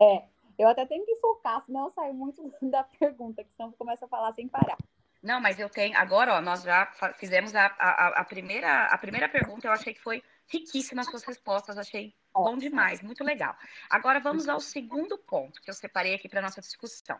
É, 0.00 0.24
eu 0.58 0.68
até 0.68 0.86
tenho 0.86 1.04
que 1.04 1.16
focar, 1.16 1.62
senão 1.64 1.84
eu 1.84 1.90
saio 1.90 2.14
muito 2.14 2.42
da 2.62 2.84
pergunta, 2.84 3.44
que 3.44 3.50
senão 3.52 3.70
eu 3.70 3.76
começo 3.76 4.04
a 4.04 4.08
falar 4.08 4.32
sem 4.32 4.48
parar. 4.48 4.76
Não, 5.22 5.40
mas 5.40 5.58
eu 5.58 5.68
tenho. 5.68 5.96
Agora, 5.96 6.34
ó, 6.34 6.40
nós 6.40 6.62
já 6.62 6.86
fizemos 7.16 7.54
a, 7.54 7.66
a, 7.66 8.20
a, 8.20 8.24
primeira, 8.24 8.84
a 8.86 8.98
primeira 8.98 9.28
pergunta, 9.28 9.66
eu 9.66 9.72
achei 9.72 9.92
que 9.92 10.00
foi 10.00 10.22
riquíssima 10.46 11.02
as 11.02 11.08
suas 11.08 11.24
respostas, 11.24 11.76
achei 11.76 12.14
bom 12.32 12.56
demais, 12.56 13.02
muito 13.02 13.24
legal. 13.24 13.56
Agora 13.90 14.20
vamos 14.20 14.48
ao 14.48 14.60
segundo 14.60 15.18
ponto 15.18 15.60
que 15.60 15.68
eu 15.68 15.74
separei 15.74 16.14
aqui 16.14 16.28
para 16.28 16.42
nossa 16.42 16.60
discussão. 16.60 17.18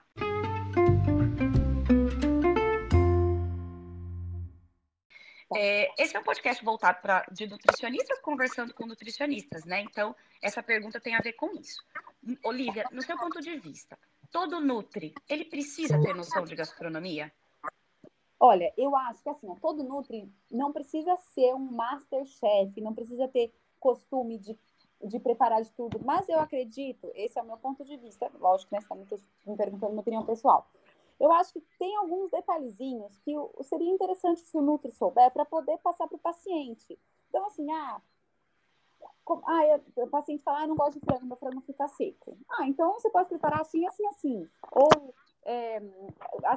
É, 5.55 5.90
esse 6.02 6.16
é 6.16 6.21
um 6.21 6.25
podcast 6.25 6.64
voltado 6.64 7.00
para 7.00 7.25
de 7.31 7.47
nutricionistas 7.47 8.21
conversando 8.21 8.75
com 8.75 8.87
nutricionistas, 8.87 9.64
né? 9.64 9.81
Então, 9.81 10.14
essa 10.43 10.62
pergunta 10.62 11.00
tem 11.00 11.14
a 11.14 11.21
ver 11.21 11.33
com 11.33 11.50
isso. 11.52 11.85
Olivia, 12.45 12.85
no 12.92 13.02
seu 13.02 13.16
ponto 13.16 13.40
de 13.40 13.56
vista, 13.59 13.99
todo 14.33 14.61
Nutri, 14.61 15.14
ele 15.28 15.45
precisa 15.45 16.00
ter 16.00 16.14
noção 16.14 16.45
de 16.45 16.54
gastronomia? 16.54 17.33
Olha, 18.38 18.73
eu 18.76 18.95
acho 18.95 19.23
que 19.23 19.28
assim, 19.28 19.54
todo 19.56 19.83
Nutri 19.83 20.30
não 20.50 20.73
precisa 20.73 21.16
ser 21.16 21.54
um 21.54 21.73
masterchef, 21.73 22.80
não 22.80 22.95
precisa 22.95 23.26
ter 23.28 23.52
costume 23.80 24.38
de, 24.38 24.59
de 25.02 25.18
preparar 25.18 25.62
de 25.62 25.73
tudo, 25.73 26.00
mas 26.04 26.28
eu 26.28 26.38
acredito, 26.38 27.11
esse 27.14 27.38
é 27.38 27.42
o 27.42 27.47
meu 27.47 27.56
ponto 27.56 27.85
de 27.85 27.97
vista, 27.97 28.30
lógico, 28.38 28.75
né? 28.75 28.80
Você 28.80 29.14
está 29.14 29.26
me 29.47 29.56
perguntando 29.56 29.92
minha 29.92 30.00
opinião 30.00 30.25
pessoal. 30.25 30.68
Eu 31.18 31.33
acho 31.33 31.52
que 31.54 31.62
tem 31.78 31.97
alguns 31.97 32.30
detalhezinhos 32.30 33.16
que 33.18 33.33
seria 33.62 33.90
interessante 33.90 34.40
se 34.40 34.56
o 34.56 34.61
Nutri 34.61 34.90
souber 34.90 35.30
para 35.30 35.47
poder 35.47 35.78
passar 35.78 36.06
para 36.06 36.16
o 36.16 36.21
paciente. 36.21 36.99
Então, 37.30 37.47
assim, 37.47 37.71
ah, 37.73 38.02
ah, 39.28 39.80
o 39.96 40.06
paciente 40.08 40.42
fala, 40.42 40.60
ah, 40.60 40.66
não 40.66 40.76
gosto 40.76 40.98
de 40.98 41.04
frango, 41.04 41.26
meu 41.26 41.36
frango 41.36 41.60
fica 41.60 41.88
seco. 41.88 42.36
Ah, 42.50 42.66
então 42.66 42.92
você 42.94 43.10
pode 43.10 43.28
preparar 43.28 43.60
assim, 43.60 43.86
assim, 43.86 44.06
assim. 44.06 44.48
Ou 44.72 45.14
é, 45.44 45.80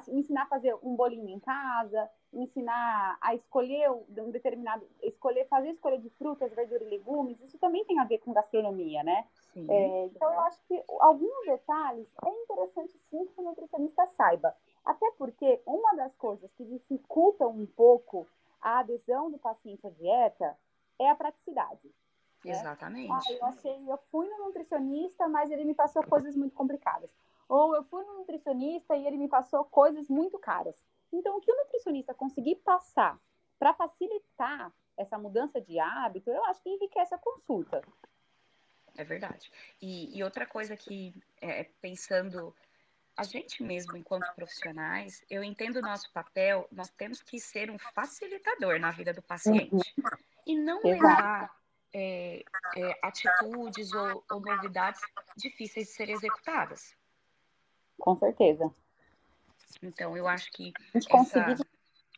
ensinar 0.08 0.44
a 0.44 0.48
fazer 0.48 0.76
um 0.84 0.96
bolinho 0.96 1.30
em 1.30 1.40
casa, 1.40 2.10
ensinar 2.34 3.18
a 3.22 3.36
escolher 3.36 3.90
um 3.92 4.32
determinado, 4.32 4.86
escolher, 5.04 5.48
fazer 5.48 5.70
escolha 5.70 5.98
de 6.00 6.10
frutas, 6.12 6.52
verduras 6.54 6.88
e 6.88 6.90
legumes, 6.90 7.40
isso 7.42 7.58
também 7.60 7.86
tem 7.86 8.00
a 8.00 8.06
ver 8.06 8.18
com 8.20 8.34
gastronomia, 8.34 9.04
né? 9.04 9.28
É, 9.56 10.06
então 10.06 10.32
eu 10.32 10.40
acho 10.42 10.60
que 10.68 10.84
alguns 11.00 11.46
detalhes 11.46 12.08
é 12.26 12.30
interessante 12.30 12.98
sim 13.10 13.26
que 13.26 13.40
o 13.40 13.44
nutricionista 13.44 14.06
saiba. 14.08 14.56
Até 14.84 15.12
porque 15.18 15.62
uma 15.66 15.96
das 15.96 16.16
coisas 16.16 16.52
que 16.54 16.66
dificultam 16.66 17.50
um 17.50 17.66
pouco 17.66 18.28
a 18.62 18.80
adesão 18.80 19.30
do 19.30 19.38
paciente 19.38 19.86
à 19.86 19.90
dieta 19.90 20.58
é 20.98 21.10
a 21.10 21.16
praticidade. 21.16 21.90
Né? 22.44 22.52
Exatamente. 22.52 23.12
Ah, 23.12 23.34
eu 23.34 23.46
achei, 23.46 23.92
eu 23.92 23.98
fui 24.12 24.28
no 24.30 24.46
nutricionista, 24.46 25.28
mas 25.28 25.50
ele 25.52 25.66
me 25.66 25.74
passou 25.74 26.04
coisas 26.04 26.36
muito 26.36 26.56
complicadas. 26.56 27.12
Ou 27.48 27.76
eu 27.76 27.84
fui 27.84 28.04
no 28.04 28.20
nutricionista 28.20 28.96
e 28.96 29.06
ele 29.06 29.18
me 29.18 29.28
passou 29.28 29.66
coisas 29.66 30.08
muito 30.08 30.38
caras. 30.38 30.76
Então, 31.12 31.38
o 31.38 31.42
que 31.42 31.52
o 31.52 31.58
nutricionista 31.58 32.14
conseguir 32.14 32.56
passar 32.58 33.20
para 33.58 33.74
facilitar 33.74 34.72
essa 34.96 35.18
mudança 35.18 35.60
de 35.60 35.80
hábito, 35.80 36.30
eu 36.30 36.44
acho 36.46 36.62
que 36.62 36.70
enriquece 36.70 37.14
a 37.14 37.18
consulta. 37.18 37.82
É 38.96 39.04
verdade. 39.04 39.52
E, 39.82 40.18
e 40.18 40.24
outra 40.24 40.46
coisa 40.46 40.76
que, 40.76 41.14
é, 41.42 41.64
pensando 41.82 42.54
a 43.16 43.24
gente 43.24 43.62
mesmo, 43.64 43.98
enquanto 43.98 44.34
profissionais, 44.34 45.24
eu 45.30 45.44
entendo 45.44 45.78
o 45.78 45.82
nosso 45.82 46.12
papel, 46.14 46.68
nós 46.72 46.90
temos 46.92 47.22
que 47.22 47.40
ser 47.40 47.70
um 47.70 47.78
facilitador 47.78 48.80
na 48.80 48.92
vida 48.92 49.14
do 49.14 49.22
paciente. 49.22 49.94
E 50.46 50.58
não 50.58 50.82
levar 50.82 51.59
é, 51.94 52.44
é, 52.76 53.00
atitudes 53.02 53.92
ou, 53.94 54.24
ou, 54.32 54.40
novidades 54.40 55.02
difíceis 55.38 55.88
de 55.88 55.94
serem 55.94 56.16
executadas. 56.16 56.96
Com 58.00 58.16
certeza. 58.16 58.74
Então, 59.82 60.16
eu 60.16 60.28
acho 60.28 60.52
que. 60.52 60.74
A 60.94 61.00
gente 61.00 61.08
essa... 61.08 61.10
conseguir 61.10 61.66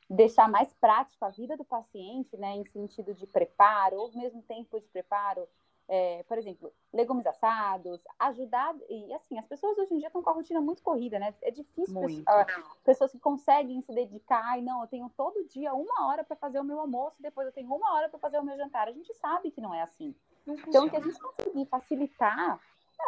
deixar 0.09 0.49
mais 0.49 0.73
prático 0.73 1.23
a 1.23 1.29
vida 1.29 1.55
do 1.55 1.63
paciente, 1.63 2.35
né, 2.37 2.55
em 2.55 2.65
sentido 2.65 3.13
de 3.13 3.25
preparo, 3.25 3.95
ou 3.95 4.11
mesmo 4.13 4.41
tempo 4.43 4.79
de 4.79 4.87
preparo, 4.87 5.47
é, 5.93 6.23
por 6.23 6.37
exemplo, 6.37 6.73
legumes 6.93 7.27
assados, 7.27 7.99
ajudar. 8.17 8.73
E 8.89 9.13
assim, 9.13 9.37
as 9.37 9.45
pessoas 9.45 9.77
hoje 9.77 9.93
em 9.93 9.97
dia 9.97 10.07
estão 10.07 10.23
com 10.23 10.29
a 10.29 10.33
rotina 10.33 10.61
muito 10.61 10.81
corrida, 10.81 11.19
né? 11.19 11.35
É 11.41 11.51
difícil 11.51 11.99
pessoas, 11.99 12.47
pessoas 12.81 13.11
que 13.11 13.19
conseguem 13.19 13.81
se 13.81 13.93
dedicar. 13.93 14.41
Ai, 14.45 14.61
não, 14.61 14.79
eu 14.79 14.87
tenho 14.87 15.11
todo 15.17 15.45
dia 15.49 15.73
uma 15.73 16.07
hora 16.07 16.23
para 16.23 16.37
fazer 16.37 16.61
o 16.61 16.63
meu 16.63 16.79
almoço, 16.79 17.21
depois 17.21 17.45
eu 17.45 17.51
tenho 17.51 17.67
uma 17.73 17.93
hora 17.93 18.07
para 18.07 18.17
fazer 18.19 18.39
o 18.39 18.43
meu 18.43 18.55
jantar. 18.55 18.87
A 18.87 18.93
gente 18.93 19.13
sabe 19.15 19.51
que 19.51 19.59
não 19.59 19.73
é 19.73 19.81
assim. 19.81 20.15
Não 20.47 20.55
então, 20.55 20.87
que 20.87 20.95
a 20.95 21.01
gente 21.01 21.19
conseguir 21.19 21.65
facilitar, 21.65 22.57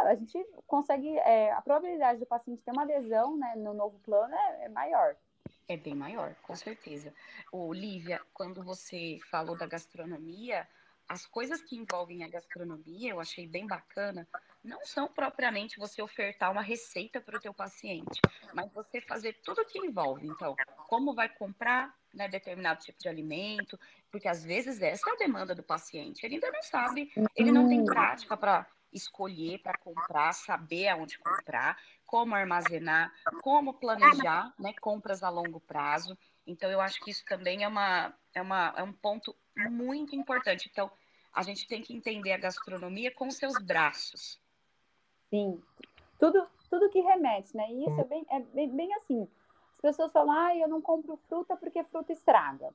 a 0.02 0.16
gente 0.16 0.46
consegue. 0.68 1.18
É, 1.20 1.54
a 1.54 1.62
probabilidade 1.62 2.20
do 2.20 2.26
paciente 2.26 2.64
ter 2.64 2.72
uma 2.72 2.84
adesão 2.84 3.38
né, 3.38 3.56
no 3.56 3.74
novo 3.74 3.98
plano 4.00 4.36
é, 4.36 4.66
é 4.66 4.70
maior. 4.70 5.16
É 5.70 5.78
bem 5.78 5.96
maior, 5.96 6.36
com 6.44 6.54
certeza. 6.54 7.14
Olivia, 7.50 8.20
quando 8.34 8.62
você 8.62 9.20
falou 9.32 9.58
da 9.58 9.66
gastronomia, 9.66 10.68
as 11.08 11.26
coisas 11.26 11.62
que 11.62 11.76
envolvem 11.76 12.24
a 12.24 12.30
gastronomia, 12.30 13.12
eu 13.12 13.20
achei 13.20 13.48
bem 13.48 13.68
bacana, 13.68 14.28
não 14.64 14.86
são 14.86 15.08
propriamente 15.08 15.78
você 15.78 16.02
ofertar 16.02 16.52
uma 16.52 16.62
receita 16.62 17.20
para 17.20 17.38
o 17.38 17.40
teu 17.40 17.54
paciente, 17.54 18.22
mas 18.54 18.72
você 18.72 19.02
fazer 19.02 19.34
tudo 19.44 19.66
que 19.66 19.80
envolve. 19.80 20.28
Então, 20.28 20.56
como 20.88 21.14
vai 21.14 21.30
comprar 21.30 21.94
né, 22.14 22.28
determinado 22.28 22.82
tipo 22.82 23.00
de 23.00 23.10
alimento, 23.10 23.80
porque 24.12 24.28
às 24.28 24.44
vezes 24.44 24.82
essa 24.82 25.10
é 25.10 25.14
a 25.14 25.18
demanda 25.18 25.54
do 25.54 25.64
paciente. 25.64 26.26
Ele 26.26 26.36
ainda 26.36 26.52
não 26.52 26.64
sabe, 26.64 27.12
ele 27.36 27.52
não 27.52 27.68
tem 27.68 27.84
prática 27.84 28.38
para 28.38 28.68
escolher, 28.92 29.60
para 29.60 29.78
comprar, 29.78 30.34
saber 30.34 30.88
aonde 30.88 31.18
comprar, 31.18 31.78
como 32.06 32.36
armazenar, 32.36 33.12
como 33.42 33.74
planejar 33.74 34.54
né, 34.60 34.74
compras 34.80 35.24
a 35.24 35.30
longo 35.30 35.60
prazo. 35.60 36.18
Então, 36.46 36.70
eu 36.70 36.80
acho 36.80 37.02
que 37.02 37.10
isso 37.10 37.26
também 37.26 37.64
é, 37.64 37.68
uma, 37.68 38.14
é, 38.34 38.42
uma, 38.42 38.74
é 38.78 38.84
um 38.84 38.94
ponto 38.94 39.36
muito 39.56 40.16
importante. 40.16 40.70
Então, 40.72 40.92
a 41.34 41.42
gente 41.42 41.68
tem 41.68 41.82
que 41.82 41.96
entender 41.96 42.32
a 42.32 42.38
gastronomia 42.38 43.12
com 43.12 43.30
seus 43.32 43.58
braços. 43.58 44.40
Sim, 45.30 45.62
tudo, 46.20 46.48
tudo 46.70 46.90
que 46.90 47.02
remete, 47.02 47.56
né? 47.56 47.72
E 47.72 47.86
isso 47.86 48.00
é 48.00 48.04
bem, 48.04 48.26
é 48.30 48.40
bem, 48.40 48.70
bem 48.70 48.94
assim. 48.96 49.28
As 49.74 49.82
pessoas 49.82 50.12
falam, 50.12 50.32
ah, 50.32 50.56
eu 50.56 50.68
não 50.68 50.82
compro 50.82 51.18
fruta 51.28 51.58
porque 51.58 51.84
fruta 51.84 52.14
estraga. 52.14 52.70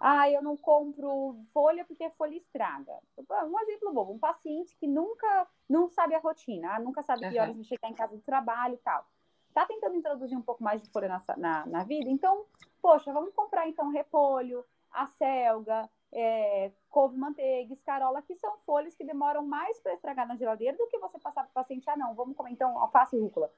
Ah, 0.00 0.30
eu 0.30 0.42
não 0.42 0.56
compro 0.56 1.36
folha 1.52 1.84
porque 1.84 2.08
folha 2.10 2.36
estraga. 2.36 2.92
Um 3.18 3.60
exemplo 3.60 3.92
bobo, 3.92 4.12
um 4.12 4.18
paciente 4.18 4.76
que 4.76 4.86
nunca 4.86 5.46
não 5.68 5.88
sabe 5.88 6.14
a 6.14 6.18
rotina, 6.18 6.74
ah, 6.74 6.80
nunca 6.80 7.02
sabe 7.02 7.28
que 7.28 7.38
horas 7.38 7.54
vai 7.54 7.64
chegar 7.64 7.88
em 7.88 7.94
casa 7.94 8.16
do 8.16 8.22
trabalho 8.22 8.74
e 8.74 8.78
tal. 8.78 9.06
Tá 9.52 9.64
tentando 9.66 9.96
introduzir 9.96 10.36
um 10.36 10.42
pouco 10.42 10.62
mais 10.64 10.82
de 10.82 10.90
folha 10.90 11.08
na, 11.08 11.22
na, 11.36 11.66
na 11.66 11.84
vida, 11.84 12.10
então, 12.10 12.44
poxa, 12.82 13.12
vamos 13.12 13.32
comprar 13.34 13.68
então 13.68 13.90
repolho, 13.90 14.64
a 14.90 15.06
selga, 15.06 15.88
é, 16.14 16.70
couve, 16.88 17.16
manteiga, 17.18 17.72
escarola, 17.74 18.22
que 18.22 18.36
são 18.36 18.56
folhas 18.58 18.94
que 18.94 19.04
demoram 19.04 19.44
mais 19.44 19.80
para 19.80 19.94
estragar 19.94 20.26
na 20.28 20.36
geladeira 20.36 20.76
do 20.76 20.86
que 20.86 20.98
você 20.98 21.18
passar 21.18 21.42
para 21.42 21.50
o 21.50 21.54
paciente, 21.54 21.90
ah, 21.90 21.96
não, 21.96 22.14
vamos 22.14 22.36
comer 22.36 22.52
então 22.52 22.78
alface 22.78 23.16
e 23.16 23.20
rúcula. 23.20 23.52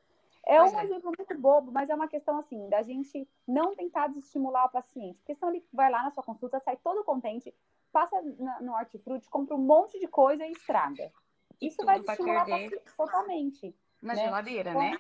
É 0.45 0.59
pois 0.59 0.73
um 0.73 0.79
é. 0.79 0.85
exemplo 0.85 1.13
muito 1.17 1.39
bobo, 1.39 1.71
mas 1.71 1.91
é 1.91 1.95
uma 1.95 2.09
questão 2.09 2.39
assim, 2.39 2.69
da 2.69 2.81
gente 2.83 3.29
não 3.47 3.75
tentar 3.75 4.07
desestimular 4.07 4.65
o 4.67 4.71
paciente. 4.71 5.19
Porque 5.19 5.35
senão 5.35 5.53
ele 5.53 5.67
vai 5.73 5.91
lá 5.91 6.05
na 6.05 6.11
sua 6.11 6.23
consulta, 6.23 6.59
sai 6.61 6.77
todo 6.77 7.05
contente, 7.05 7.53
passa 7.93 8.23
no 8.61 8.73
hortifruti, 8.73 9.29
compra 9.29 9.55
um 9.55 9.61
monte 9.61 9.99
de 10.01 10.07
coisa 10.07 10.47
e 10.47 10.53
estraga. 10.53 11.13
Isso 11.61 11.85
vai 11.85 12.01
desestimular 12.01 12.47
o 12.47 12.51
paciente 12.51 12.81
totalmente. 12.97 13.77
Na 14.01 14.15
né? 14.15 14.25
geladeira, 14.25 14.71
então, 14.71 14.83
né? 14.83 14.99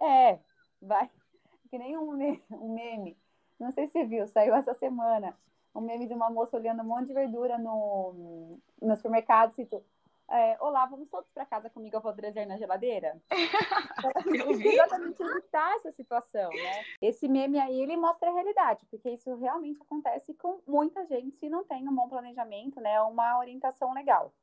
É, 0.00 0.38
vai. 0.80 1.10
Que 1.68 1.78
nem 1.78 1.98
um, 1.98 2.12
um 2.52 2.74
meme. 2.74 3.18
Não 3.58 3.72
sei 3.72 3.88
se 3.88 3.94
você 3.94 4.04
viu, 4.04 4.28
saiu 4.28 4.54
essa 4.54 4.72
semana 4.74 5.36
um 5.76 5.80
meme 5.80 6.06
de 6.06 6.14
uma 6.14 6.30
moça 6.30 6.56
olhando 6.56 6.82
um 6.82 6.86
monte 6.86 7.08
de 7.08 7.14
verdura 7.14 7.58
no, 7.58 8.58
no 8.80 8.96
supermercado, 8.96 9.52
cito, 9.52 9.82
é, 10.28 10.56
Olá, 10.60 10.86
vamos 10.86 11.08
todos 11.08 11.30
para 11.30 11.46
casa 11.46 11.70
comigo, 11.70 11.96
eu 11.96 12.00
vou 12.00 12.12
trazer 12.12 12.46
na 12.46 12.58
geladeira? 12.58 13.16
eu 14.26 14.54
vi. 14.56 14.68
Exatamente 14.68 15.22
evitar 15.22 15.76
essa 15.76 15.92
situação, 15.92 16.50
né? 16.50 16.84
Esse 17.00 17.28
meme 17.28 17.60
aí, 17.60 17.80
ele 17.80 17.96
mostra 17.96 18.28
a 18.28 18.32
realidade, 18.32 18.84
porque 18.90 19.10
isso 19.10 19.32
realmente 19.36 19.80
acontece 19.80 20.34
com 20.34 20.60
muita 20.66 21.06
gente 21.06 21.36
se 21.36 21.48
não 21.48 21.62
tem 21.62 21.88
um 21.88 21.94
bom 21.94 22.08
planejamento, 22.08 22.80
né? 22.80 23.00
Uma 23.02 23.38
orientação 23.38 23.92
legal. 23.94 24.34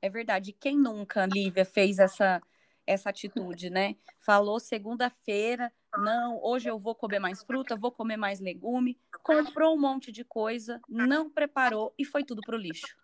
É 0.00 0.08
verdade. 0.08 0.52
Quem 0.52 0.78
nunca, 0.78 1.26
Lívia, 1.26 1.66
fez 1.66 1.98
essa, 1.98 2.40
essa 2.86 3.10
atitude, 3.10 3.68
né? 3.68 3.96
Falou 4.18 4.58
segunda-feira, 4.58 5.70
não, 5.98 6.42
hoje 6.42 6.68
eu 6.68 6.78
vou 6.78 6.94
comer 6.94 7.18
mais 7.18 7.42
fruta, 7.42 7.76
vou 7.76 7.92
comer 7.92 8.16
mais 8.16 8.40
legume, 8.40 8.98
comprou 9.22 9.74
um 9.74 9.80
monte 9.80 10.10
de 10.10 10.24
coisa, 10.24 10.80
não 10.88 11.30
preparou 11.30 11.94
e 11.98 12.04
foi 12.04 12.24
tudo 12.24 12.40
para 12.42 12.56
o 12.56 12.58
lixo. 12.58 12.96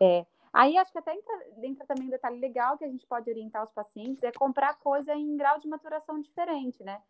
É. 0.00 0.26
Aí 0.52 0.78
acho 0.78 0.90
que 0.90 0.98
até 0.98 1.14
entra, 1.14 1.34
entra, 1.62 1.86
também 1.86 2.06
um 2.06 2.10
detalhe 2.10 2.38
legal 2.38 2.78
que 2.78 2.84
a 2.84 2.88
gente 2.88 3.06
pode 3.06 3.28
orientar 3.28 3.62
os 3.62 3.70
pacientes 3.70 4.22
é 4.22 4.32
comprar 4.32 4.74
coisa 4.78 5.14
em 5.14 5.36
grau 5.36 5.58
de 5.58 5.68
maturação 5.68 6.18
diferente, 6.20 6.82
né? 6.82 7.02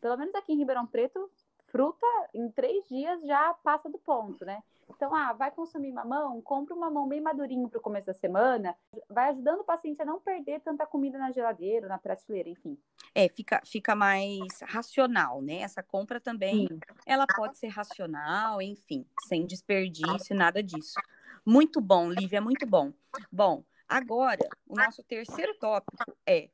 Pelo 0.00 0.16
menos 0.16 0.34
aqui 0.34 0.52
em 0.52 0.58
Ribeirão 0.58 0.86
Preto, 0.86 1.30
fruta 1.72 2.06
em 2.34 2.50
três 2.50 2.86
dias 2.86 3.20
já 3.26 3.54
passa 3.64 3.88
do 3.88 3.98
ponto, 3.98 4.44
né? 4.44 4.62
Então, 4.94 5.14
ah, 5.14 5.32
vai 5.32 5.50
consumir 5.50 5.90
mamão, 5.90 6.40
compra 6.42 6.74
um 6.74 6.78
mamão 6.78 7.08
bem 7.08 7.20
madurinho 7.20 7.68
para 7.68 7.78
o 7.78 7.82
começo 7.82 8.06
da 8.06 8.12
semana, 8.12 8.76
vai 9.08 9.30
ajudando 9.30 9.60
o 9.60 9.64
paciente 9.64 10.02
a 10.02 10.04
não 10.04 10.20
perder 10.20 10.60
tanta 10.60 10.84
comida 10.86 11.18
na 11.18 11.32
geladeira, 11.32 11.88
na 11.88 11.98
prateleira, 11.98 12.50
enfim. 12.50 12.78
É, 13.14 13.28
fica, 13.28 13.62
fica 13.64 13.94
mais 13.94 14.60
racional, 14.62 15.40
né? 15.40 15.60
Essa 15.60 15.82
compra 15.82 16.20
também, 16.20 16.68
Sim. 16.68 16.80
ela 17.06 17.26
pode 17.26 17.56
ser 17.56 17.68
racional, 17.68 18.60
enfim, 18.60 19.06
sem 19.26 19.46
desperdício, 19.46 20.36
nada 20.36 20.62
disso. 20.62 21.00
Muito 21.44 21.80
bom, 21.80 22.10
Lívia, 22.10 22.40
muito 22.40 22.66
bom. 22.66 22.92
Bom, 23.30 23.64
agora, 23.88 24.46
o 24.68 24.76
nosso 24.76 25.02
terceiro 25.02 25.54
tópico 25.58 26.16
é 26.26 26.50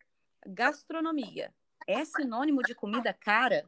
gastronomia. 0.46 1.52
É 1.86 2.04
sinônimo 2.04 2.62
de 2.62 2.74
comida 2.74 3.12
cara? 3.12 3.64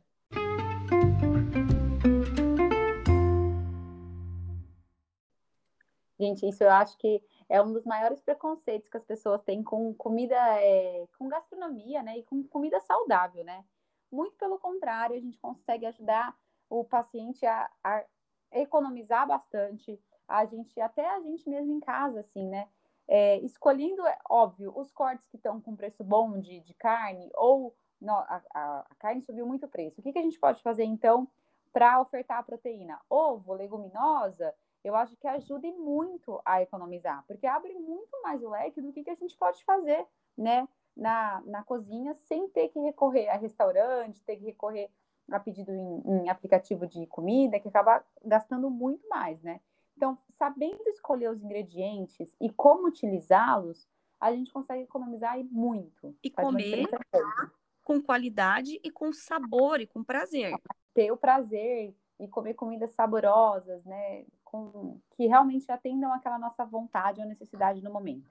Gente, 6.20 6.46
isso 6.46 6.62
eu 6.62 6.70
acho 6.70 6.98
que 6.98 7.22
é 7.48 7.62
um 7.62 7.72
dos 7.72 7.86
maiores 7.86 8.20
preconceitos 8.20 8.90
que 8.90 8.96
as 8.98 9.04
pessoas 9.04 9.40
têm 9.40 9.64
com 9.64 9.94
comida, 9.94 10.36
é, 10.60 11.06
com 11.18 11.26
gastronomia, 11.28 12.02
né? 12.02 12.18
E 12.18 12.22
com 12.24 12.42
comida 12.44 12.78
saudável, 12.80 13.42
né? 13.42 13.64
Muito 14.12 14.36
pelo 14.36 14.58
contrário, 14.58 15.16
a 15.16 15.18
gente 15.18 15.38
consegue 15.38 15.86
ajudar 15.86 16.36
o 16.68 16.84
paciente 16.84 17.46
a, 17.46 17.70
a 17.82 18.04
economizar 18.52 19.26
bastante, 19.26 19.98
a 20.28 20.44
gente, 20.44 20.78
até 20.78 21.08
a 21.08 21.20
gente 21.20 21.48
mesmo 21.48 21.72
em 21.72 21.80
casa, 21.80 22.20
assim, 22.20 22.46
né? 22.46 22.68
É, 23.08 23.38
escolhendo, 23.38 24.06
é 24.06 24.18
óbvio, 24.28 24.76
os 24.76 24.92
cortes 24.92 25.26
que 25.26 25.36
estão 25.36 25.58
com 25.58 25.74
preço 25.74 26.04
bom 26.04 26.38
de, 26.38 26.60
de 26.60 26.74
carne, 26.74 27.30
ou 27.34 27.74
no, 27.98 28.12
a, 28.12 28.42
a, 28.52 28.80
a, 28.80 28.94
carne 28.98 29.22
subiu 29.22 29.46
muito 29.46 29.64
o 29.64 29.70
preço. 29.70 30.00
O 30.00 30.02
que, 30.02 30.12
que 30.12 30.18
a 30.18 30.22
gente 30.22 30.38
pode 30.38 30.62
fazer, 30.62 30.84
então, 30.84 31.26
para 31.72 31.98
ofertar 31.98 32.40
a 32.40 32.42
proteína? 32.42 33.00
Ovo, 33.08 33.54
leguminosa, 33.54 34.54
eu 34.82 34.94
acho 34.94 35.16
que 35.16 35.26
ajuda 35.26 35.70
muito 35.72 36.40
a 36.44 36.62
economizar, 36.62 37.24
porque 37.26 37.46
abre 37.46 37.74
muito 37.74 38.10
mais 38.22 38.42
o 38.42 38.50
leque 38.50 38.80
do 38.80 38.92
que, 38.92 39.04
que 39.04 39.10
a 39.10 39.14
gente 39.14 39.36
pode 39.36 39.62
fazer, 39.64 40.06
né, 40.36 40.66
na, 40.96 41.42
na 41.46 41.62
cozinha, 41.62 42.14
sem 42.14 42.48
ter 42.48 42.68
que 42.68 42.78
recorrer 42.80 43.28
a 43.28 43.36
restaurante, 43.36 44.22
ter 44.22 44.36
que 44.36 44.44
recorrer 44.44 44.90
a 45.30 45.38
pedido 45.38 45.72
em, 45.72 46.02
em 46.06 46.28
aplicativo 46.28 46.86
de 46.86 47.06
comida, 47.06 47.60
que 47.60 47.68
acaba 47.68 48.04
gastando 48.24 48.68
muito 48.68 49.06
mais, 49.08 49.40
né? 49.42 49.60
Então, 49.96 50.18
sabendo 50.30 50.82
escolher 50.88 51.30
os 51.30 51.42
ingredientes 51.42 52.34
e 52.40 52.50
como 52.50 52.88
utilizá-los, 52.88 53.86
a 54.18 54.32
gente 54.32 54.52
consegue 54.52 54.82
economizar 54.82 55.38
muito. 55.44 56.16
E 56.22 56.30
comer 56.30 56.88
com 57.84 58.00
qualidade 58.00 58.80
e 58.82 58.90
com 58.90 59.12
sabor 59.12 59.80
e 59.80 59.86
com 59.86 60.02
prazer. 60.02 60.54
Ter 60.94 61.10
o 61.10 61.16
prazer 61.16 61.94
e 62.18 62.28
comer 62.28 62.54
comidas 62.54 62.92
saborosas, 62.92 63.84
né? 63.84 64.24
Com, 64.50 65.00
que 65.16 65.26
realmente 65.26 65.70
atendam 65.70 66.12
aquela 66.12 66.38
nossa 66.38 66.64
vontade 66.64 67.20
ou 67.20 67.26
necessidade 67.26 67.80
no 67.80 67.92
momento. 67.92 68.28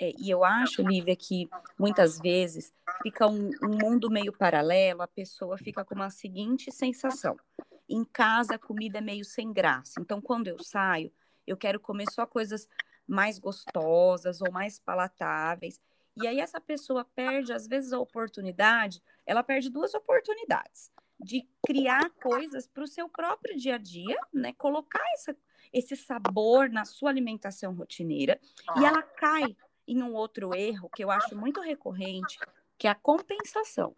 É, 0.00 0.12
e 0.18 0.30
eu 0.30 0.42
acho, 0.42 0.82
Lívia, 0.82 1.14
que 1.14 1.48
muitas 1.78 2.18
vezes 2.18 2.72
fica 3.02 3.26
um, 3.26 3.50
um, 3.62 3.76
mundo 3.80 4.10
meio 4.10 4.32
paralelo, 4.32 5.02
a 5.02 5.06
pessoa 5.06 5.58
fica 5.58 5.84
com 5.84 5.94
uma 5.94 6.10
seguinte 6.10 6.72
sensação. 6.72 7.36
Em 7.88 8.04
casa, 8.04 8.54
a 8.54 8.58
comida 8.58 8.98
é 8.98 9.00
meio 9.00 9.24
sem 9.24 9.52
graça. 9.52 10.00
Então, 10.00 10.20
quando 10.20 10.48
eu 10.48 10.58
saio, 10.62 11.12
eu 11.46 11.56
quero 11.56 11.78
comer 11.78 12.06
só 12.10 12.26
coisas 12.26 12.66
mais 13.06 13.38
gostosas 13.38 14.40
ou 14.40 14.50
mais 14.50 14.78
palatáveis. 14.78 15.80
E 16.16 16.26
aí, 16.26 16.40
essa 16.40 16.60
pessoa 16.60 17.04
perde, 17.04 17.52
às 17.52 17.66
vezes, 17.66 17.92
a 17.92 17.98
oportunidade, 17.98 19.02
ela 19.26 19.42
perde 19.42 19.68
duas 19.68 19.92
oportunidades 19.94 20.90
de 21.22 21.46
criar 21.66 22.08
coisas 22.22 22.66
para 22.66 22.84
o 22.84 22.88
seu 22.88 23.08
próprio 23.08 23.56
dia 23.56 23.74
a 23.74 23.78
dia, 23.78 24.18
né? 24.32 24.52
Colocar 24.54 25.04
essa, 25.12 25.36
esse 25.72 25.96
sabor 25.96 26.68
na 26.68 26.84
sua 26.84 27.10
alimentação 27.10 27.74
rotineira 27.74 28.40
e 28.76 28.84
ela 28.84 29.02
cai 29.02 29.56
em 29.86 30.02
um 30.02 30.14
outro 30.14 30.54
erro 30.54 30.88
que 30.90 31.02
eu 31.02 31.10
acho 31.10 31.36
muito 31.36 31.60
recorrente, 31.60 32.38
que 32.78 32.86
é 32.86 32.90
a 32.90 32.94
compensação. 32.94 33.94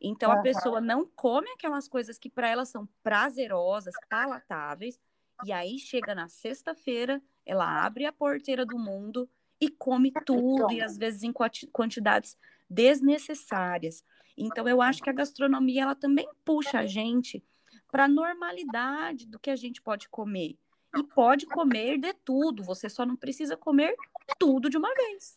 Então 0.00 0.30
a 0.30 0.42
pessoa 0.42 0.80
não 0.80 1.06
come 1.06 1.48
aquelas 1.50 1.88
coisas 1.88 2.18
que 2.18 2.28
para 2.28 2.48
ela 2.48 2.64
são 2.64 2.88
prazerosas, 3.02 3.94
palatáveis, 4.08 5.00
e 5.44 5.52
aí 5.52 5.78
chega 5.78 6.14
na 6.14 6.28
sexta-feira, 6.28 7.22
ela 7.44 7.84
abre 7.84 8.06
a 8.06 8.12
porteira 8.12 8.64
do 8.64 8.78
mundo 8.78 9.28
e 9.60 9.68
come 9.70 10.12
tudo, 10.24 10.72
e 10.72 10.80
às 10.82 10.96
vezes 10.96 11.22
em 11.22 11.32
quantidades 11.72 12.36
desnecessárias. 12.68 14.04
Então, 14.36 14.68
eu 14.68 14.82
acho 14.82 15.02
que 15.02 15.10
a 15.10 15.12
gastronomia 15.12 15.82
ela 15.82 15.94
também 15.94 16.28
puxa 16.44 16.80
a 16.80 16.86
gente 16.86 17.42
para 17.90 18.04
a 18.04 18.08
normalidade 18.08 19.26
do 19.26 19.38
que 19.38 19.50
a 19.50 19.56
gente 19.56 19.80
pode 19.80 20.08
comer. 20.08 20.58
E 20.96 21.02
pode 21.02 21.46
comer 21.46 21.98
de 21.98 22.12
tudo, 22.12 22.62
você 22.62 22.88
só 22.88 23.04
não 23.04 23.16
precisa 23.16 23.56
comer 23.56 23.94
tudo 24.38 24.70
de 24.70 24.76
uma 24.76 24.92
vez. 24.94 25.36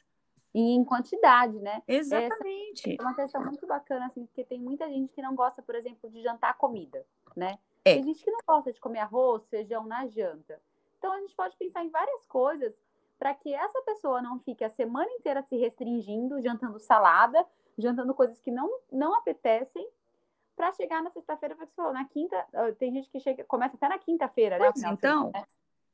E 0.54 0.60
em 0.60 0.84
quantidade, 0.84 1.60
né? 1.60 1.82
Exatamente. 1.88 2.93
Essa 2.93 3.02
é 3.02 3.06
uma 3.06 3.15
questão 3.15 3.43
muito 3.43 3.67
bacana, 3.67 4.08
assim, 4.08 4.26
porque 4.26 4.43
tem 4.43 4.60
muita 4.60 4.88
gente 4.88 5.13
que 5.13 5.22
não 5.22 5.36
gosta, 5.36 5.62
por 5.62 5.76
exemplo, 5.76 6.10
de 6.10 6.22
jantar 6.22 6.56
comida, 6.58 7.06
né? 7.36 7.60
É. 7.86 7.96
Tem 7.96 8.04
gente 8.04 8.24
que 8.24 8.32
não 8.32 8.39
gosta 8.48 8.74
de 8.74 8.80
comer 8.80 9.00
arroz, 9.00 9.46
feijão 9.50 9.86
na 9.86 10.08
janta. 10.08 10.60
Então 10.98 11.12
a 11.13 11.20
gente 11.20 11.36
pode 11.36 11.56
pensar 11.58 11.84
em 11.84 11.89
várias 11.89 12.26
coisas 12.26 12.74
para 13.20 13.34
que 13.34 13.54
essa 13.54 13.82
pessoa 13.82 14.22
não 14.22 14.39
fique 14.39 14.63
a 14.63 14.70
semana 14.70 15.12
inteira 15.12 15.41
se 15.43 15.56
restringindo, 15.58 16.41
jantando 16.41 16.80
salada, 16.80 17.46
jantando 17.78 18.13
coisas 18.13 18.39
que 18.39 18.52
não, 18.52 18.80
não 18.91 19.15
apetecem, 19.15 19.88
para 20.58 20.74
chegar 20.74 21.04
na 21.04 21.12
sexta-feira, 21.12 21.56
você 21.56 21.72
falou, 21.76 21.93
na 21.93 22.04
quinta, 22.06 22.36
tem 22.80 22.91
gente 22.91 23.08
que 23.10 23.20
chega, 23.20 23.43
começa 23.43 23.78
até 23.78 23.88
na 23.88 24.00
quinta-feira, 24.00 24.58
né? 24.58 24.72
então. 24.91 25.32
Né? 25.32 25.46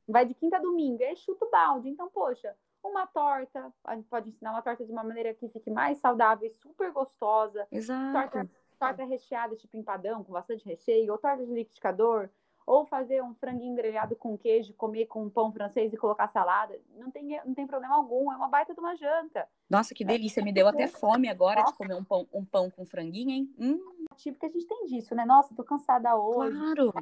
Vai 0.08 0.26
de 0.26 0.34
quinta 0.34 0.56
a 0.56 0.60
domingo, 0.60 1.04
aí 1.04 1.15
chuta 1.17 1.45
o 1.45 1.52
balde. 1.52 1.89
Então, 1.89 2.10
poxa, 2.10 2.56
uma 2.82 3.06
torta, 3.06 3.71
a 3.84 3.95
gente 3.95 4.08
pode 4.08 4.30
ensinar 4.30 4.52
uma 4.52 4.62
torta 4.62 4.86
de 4.86 4.91
uma 4.91 5.04
maneira 5.04 5.34
que 5.34 5.49
fique 5.49 5.69
mais 5.69 5.97
saudável 5.97 6.47
e 6.47 6.49
super 6.49 6.91
gostosa. 6.91 7.67
Exato. 7.69 8.13
Torta, 8.13 8.49
torta 8.80 9.04
recheada, 9.04 9.56
tipo 9.58 9.76
empadão, 9.76 10.23
com 10.23 10.32
bastante 10.32 10.65
recheio, 10.65 11.12
ou 11.12 11.17
torta 11.17 11.45
de 11.45 11.54
liquidificador, 11.54 12.30
ou 12.65 12.86
fazer 12.86 13.21
um 13.21 13.34
franguinho 13.36 13.76
grelhado 13.76 14.15
com 14.15 14.38
queijo, 14.38 14.73
comer 14.73 15.06
com 15.08 15.30
pão 15.30 15.52
francês 15.52 15.91
e 15.93 15.97
colocar 15.97 16.30
salada, 16.30 16.80
não 16.97 17.12
tem, 17.12 17.39
não 17.45 17.54
tem 17.54 17.67
problema 17.67 17.95
algum, 17.95 18.32
é 18.32 18.36
uma 18.36 18.47
baita 18.47 18.73
de 18.73 18.80
uma 18.80 18.95
janta. 18.95 19.47
Nossa, 19.69 19.93
que 19.93 20.06
delícia, 20.06 20.43
me 20.43 20.54
deu 20.54 20.67
até 20.67 20.88
fome 20.88 21.28
agora 21.28 21.60
Nossa. 21.60 21.73
de 21.73 21.78
comer 21.78 21.95
um 21.95 22.04
pão, 22.04 22.28
um 22.34 22.45
pão 22.45 22.69
com 22.69 22.86
franguinho, 22.86 23.32
hein? 23.32 23.54
Hum. 23.60 23.80
Tipo 24.15 24.39
que 24.39 24.45
a 24.45 24.49
gente 24.49 24.67
tem 24.67 24.86
disso, 24.86 25.13
né? 25.15 25.26
Nossa, 25.26 25.56
tô 25.56 25.63
cansada 25.63 26.15
hoje. 26.15 26.58
Claro. 26.58 26.93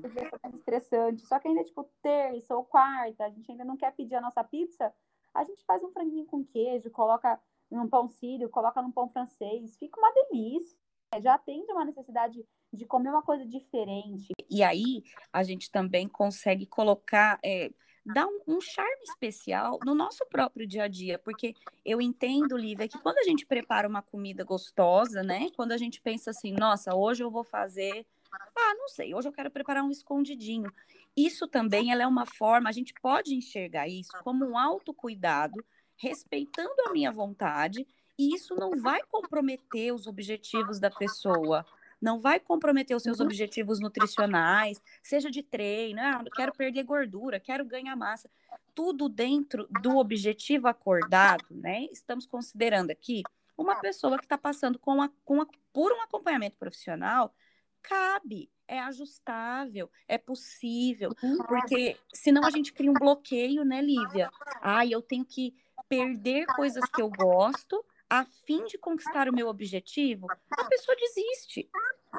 É 0.44 0.50
estressante. 0.50 1.26
Só 1.26 1.40
que 1.40 1.48
ainda, 1.48 1.64
tipo, 1.64 1.90
terça 2.02 2.56
ou 2.56 2.64
quarta, 2.64 3.26
a 3.26 3.30
gente 3.30 3.52
ainda 3.52 3.66
não 3.66 3.78
quer 3.78 3.94
pedir 3.94 4.16
a 4.16 4.22
nossa 4.22 4.44
pizza, 4.44 4.94
a 5.34 5.44
gente 5.44 5.64
faz 5.66 5.84
um 5.84 5.92
franguinho 5.92 6.26
com 6.26 6.44
queijo, 6.44 6.90
coloca 6.92 7.40
num 7.70 7.88
pão 7.88 8.08
sírio, 8.08 8.50
coloca 8.50 8.82
num 8.82 8.92
pão 8.92 9.10
francês, 9.10 9.78
fica 9.78 10.00
uma 10.00 10.12
delícia. 10.12 10.78
Já 11.22 11.34
atende 11.34 11.70
uma 11.72 11.84
necessidade 11.84 12.46
de 12.72 12.86
comer 12.86 13.10
uma 13.10 13.22
coisa 13.22 13.46
diferente. 13.46 14.30
E 14.50 14.64
aí 14.64 15.04
a 15.34 15.44
gente 15.44 15.70
também 15.70 16.08
consegue 16.08 16.66
colocar, 16.66 17.38
é, 17.44 17.70
dar 18.06 18.26
um, 18.26 18.40
um, 18.48 18.62
charme 18.62 19.04
especial 19.04 19.80
no 19.86 19.94
nosso 19.94 20.26
próprio 20.26 20.68
dia 20.68 20.84
a 20.84 20.88
dia, 20.88 21.20
porque 21.20 21.54
eu 21.86 22.02
entendo, 22.02 22.58
Lívia, 22.58 22.88
que 22.88 23.00
quando 23.00 23.20
a 23.20 23.24
gente 23.24 23.46
prepara 23.46 23.88
uma 23.88 24.02
comida 24.02 24.44
gostosa, 24.44 25.22
né? 25.22 25.50
Quando 25.56 25.72
a 25.72 25.78
gente 25.78 26.02
pensa 26.02 26.32
assim, 26.32 26.54
nossa, 26.54 26.96
hoje 26.96 27.24
eu 27.24 27.30
vou 27.30 27.44
fazer, 27.44 28.06
ah, 28.32 28.74
não 28.76 28.88
sei, 28.88 29.14
hoje 29.14 29.28
eu 29.28 29.34
quero 29.34 29.52
preparar 29.52 29.84
um 29.84 29.92
escondidinho. 29.92 30.72
Isso 31.16 31.48
também 31.48 31.92
ela 31.92 32.04
é 32.04 32.08
uma 32.08 32.26
forma, 32.26 32.70
a 32.70 32.74
gente 32.74 32.94
pode 33.02 33.36
enxergar 33.36 33.88
isso 33.88 34.12
como 34.24 34.46
um 34.46 34.58
autocuidado, 34.58 35.64
respeitando 35.96 36.74
a 36.88 36.92
minha 36.92 37.12
vontade, 37.12 37.86
e 38.18 38.36
isso 38.36 38.56
não 38.56 38.72
vai 38.82 39.02
comprometer 39.10 39.94
os 39.94 40.08
objetivos 40.08 40.80
da 40.80 40.90
pessoa 40.90 41.66
não 42.02 42.20
vai 42.20 42.40
comprometer 42.40 42.96
os 42.98 43.04
seus 43.04 43.20
uhum. 43.20 43.28
objetivos 43.28 43.80
nutricionais, 43.80 44.82
seja 45.04 45.30
de 45.30 45.44
treino, 45.44 46.02
ah, 46.02 46.24
quero 46.36 46.52
perder 46.54 46.84
gordura, 46.84 47.40
quero 47.40 47.64
ganhar 47.64 47.96
massa, 47.96 48.30
tudo 48.74 49.08
dentro 49.08 49.68
do 49.82 49.98
objetivo 49.98 50.68
acordado, 50.68 51.46
né? 51.52 51.86
Estamos 51.92 52.26
considerando 52.26 52.90
aqui 52.90 53.22
uma 53.58 53.76
pessoa 53.76 54.18
que 54.18 54.26
está 54.26 54.38
passando 54.38 54.80
com 54.80 55.02
a, 55.02 55.10
com 55.24 55.42
a, 55.42 55.48
por 55.72 55.92
um 55.92 56.02
acompanhamento 56.02 56.58
profissional, 56.58 57.34
cabe, 57.82 58.50
é 58.68 58.80
ajustável, 58.80 59.92
é 60.08 60.18
possível, 60.18 61.12
uhum. 61.22 61.38
porque 61.38 61.98
senão 62.14 62.44
a 62.46 62.50
gente 62.50 62.74
cria 62.74 62.90
um 62.90 62.96
bloqueio, 62.96 63.64
né, 63.64 63.82
Lívia? 63.82 64.32
Ah, 64.62 64.86
eu 64.86 65.02
tenho 65.02 65.26
que 65.26 65.54
perder 65.88 66.46
coisas 66.56 66.84
que 66.90 67.02
eu 67.02 67.10
gosto 67.10 67.84
a 68.12 68.26
fim 68.26 68.66
de 68.66 68.78
conquistar 68.78 69.30
o 69.30 69.34
meu 69.34 69.48
objetivo, 69.48 70.28
a 70.30 70.66
pessoa 70.66 70.98
desiste. 70.98 71.70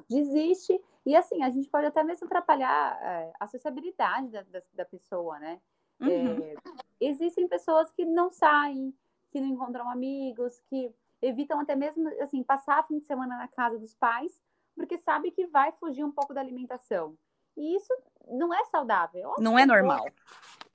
Desiste. 0.08 0.80
E 1.04 1.14
assim, 1.14 1.42
a 1.42 1.50
gente 1.50 1.68
pode 1.68 1.84
até 1.84 2.02
mesmo 2.02 2.26
atrapalhar 2.26 2.98
é, 3.02 3.32
a 3.38 3.46
sociabilidade 3.46 4.30
da, 4.30 4.40
da, 4.40 4.62
da 4.72 4.84
pessoa, 4.86 5.38
né? 5.38 5.60
Uhum. 6.00 6.42
É, 6.42 6.54
existem 6.98 7.46
pessoas 7.46 7.90
que 7.90 8.06
não 8.06 8.30
saem, 8.30 8.96
que 9.30 9.38
não 9.38 9.48
encontram 9.48 9.90
amigos, 9.90 10.58
que 10.70 10.90
evitam 11.20 11.60
até 11.60 11.76
mesmo 11.76 12.08
assim 12.22 12.42
passar 12.42 12.86
fim 12.86 12.98
de 12.98 13.04
semana 13.04 13.36
na 13.36 13.48
casa 13.48 13.78
dos 13.78 13.94
pais, 13.94 14.40
porque 14.74 14.96
sabe 14.96 15.30
que 15.30 15.46
vai 15.46 15.72
fugir 15.72 16.04
um 16.04 16.10
pouco 16.10 16.32
da 16.32 16.40
alimentação. 16.40 17.18
E 17.54 17.76
isso 17.76 17.92
não 18.30 18.54
é 18.54 18.64
saudável. 18.64 19.34
Não 19.38 19.58
é 19.58 19.66
normal. 19.66 20.06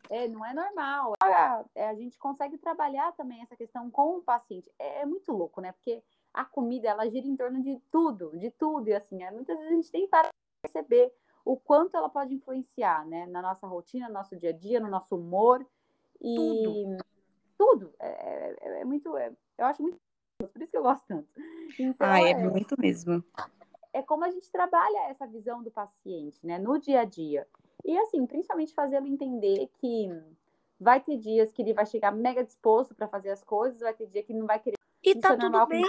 É, 0.10 0.28
não 0.28 0.46
é 0.46 0.54
normal. 0.54 1.14
A, 1.22 1.66
é, 1.76 1.90
a, 1.90 1.96
gente 1.96 2.18
consegue 2.18 2.58
trabalhar 2.58 3.12
também 3.14 3.42
essa 3.42 3.56
questão 3.56 3.90
com 3.90 4.18
o 4.18 4.22
paciente. 4.22 4.72
É, 4.80 5.02
é, 5.02 5.06
muito 5.06 5.32
louco, 5.32 5.62
né? 5.62 5.72
Porque 5.72 6.02
a 6.34 6.46
comida, 6.46 6.90
ela 6.90 7.10
gira 7.10 7.28
em 7.28 7.36
torno 7.36 7.62
de 7.62 7.80
tudo, 7.92 8.38
de 8.38 8.52
tudo. 8.52 8.88
E 8.90 8.94
assim, 8.94 9.24
é, 9.24 9.32
muitas 9.32 9.58
vezes 9.58 9.72
a 9.72 9.76
gente 9.76 9.92
tem 9.92 10.08
para 10.08 10.30
perceber 10.62 11.14
o 11.44 11.58
quanto 11.58 11.96
ela 11.96 12.10
pode 12.10 12.34
influenciar, 12.34 13.06
né? 13.06 13.26
Na 13.28 13.42
nossa 13.42 13.68
rotina, 13.68 14.08
no 14.08 14.14
nosso 14.14 14.36
dia 14.36 14.50
a 14.50 14.54
dia, 14.54 14.80
no 14.80 14.90
nosso 14.90 15.16
humor. 15.16 15.66
E 16.22 16.36
tudo. 16.64 16.98
tudo. 17.58 17.94
É, 18.00 18.56
é, 18.62 18.82
é 18.82 18.86
muito... 18.86 19.16
É, 19.18 19.32
eu 19.58 19.66
acho 19.66 19.82
muito... 19.82 19.98
Por 20.40 20.62
isso 20.62 20.72
que 20.72 20.78
eu 20.78 20.84
gosto 20.84 21.06
tanto. 21.08 21.34
Então, 21.80 22.08
ah, 22.08 22.22
é, 22.22 22.36
muito 22.36 22.80
mesmo. 22.80 23.24
É 23.92 24.04
como 24.04 24.24
a 24.24 24.30
gente 24.30 24.52
trabalha 24.52 25.10
essa 25.10 25.26
visão 25.26 25.64
do 25.64 25.72
paciente, 25.72 26.46
né? 26.46 26.60
No 26.60 26.78
dia 26.78 27.02
a 27.02 27.06
dia. 27.06 27.48
E 27.88 27.98
assim, 27.98 28.26
principalmente 28.26 28.74
fazê-lo 28.74 29.08
entender 29.08 29.70
que 29.80 30.10
vai 30.78 31.00
ter 31.00 31.18
dias 31.18 31.54
que 31.54 31.62
ele 31.62 31.74
vai 31.74 31.86
chegar 31.86 32.12
mega 32.12 32.44
disposto 32.44 32.94
para 32.94 33.08
fazer 33.08 33.30
as 33.30 33.42
coisas, 33.42 33.80
vai 33.80 33.94
ter 33.94 34.08
dia 34.08 34.22
que 34.22 34.34
não 34.34 34.46
vai 34.46 34.60
querer. 34.60 34.76
E 35.02 35.16
tá 35.16 35.34
é 35.34 35.38
tudo 35.38 35.66
bem. 35.68 35.84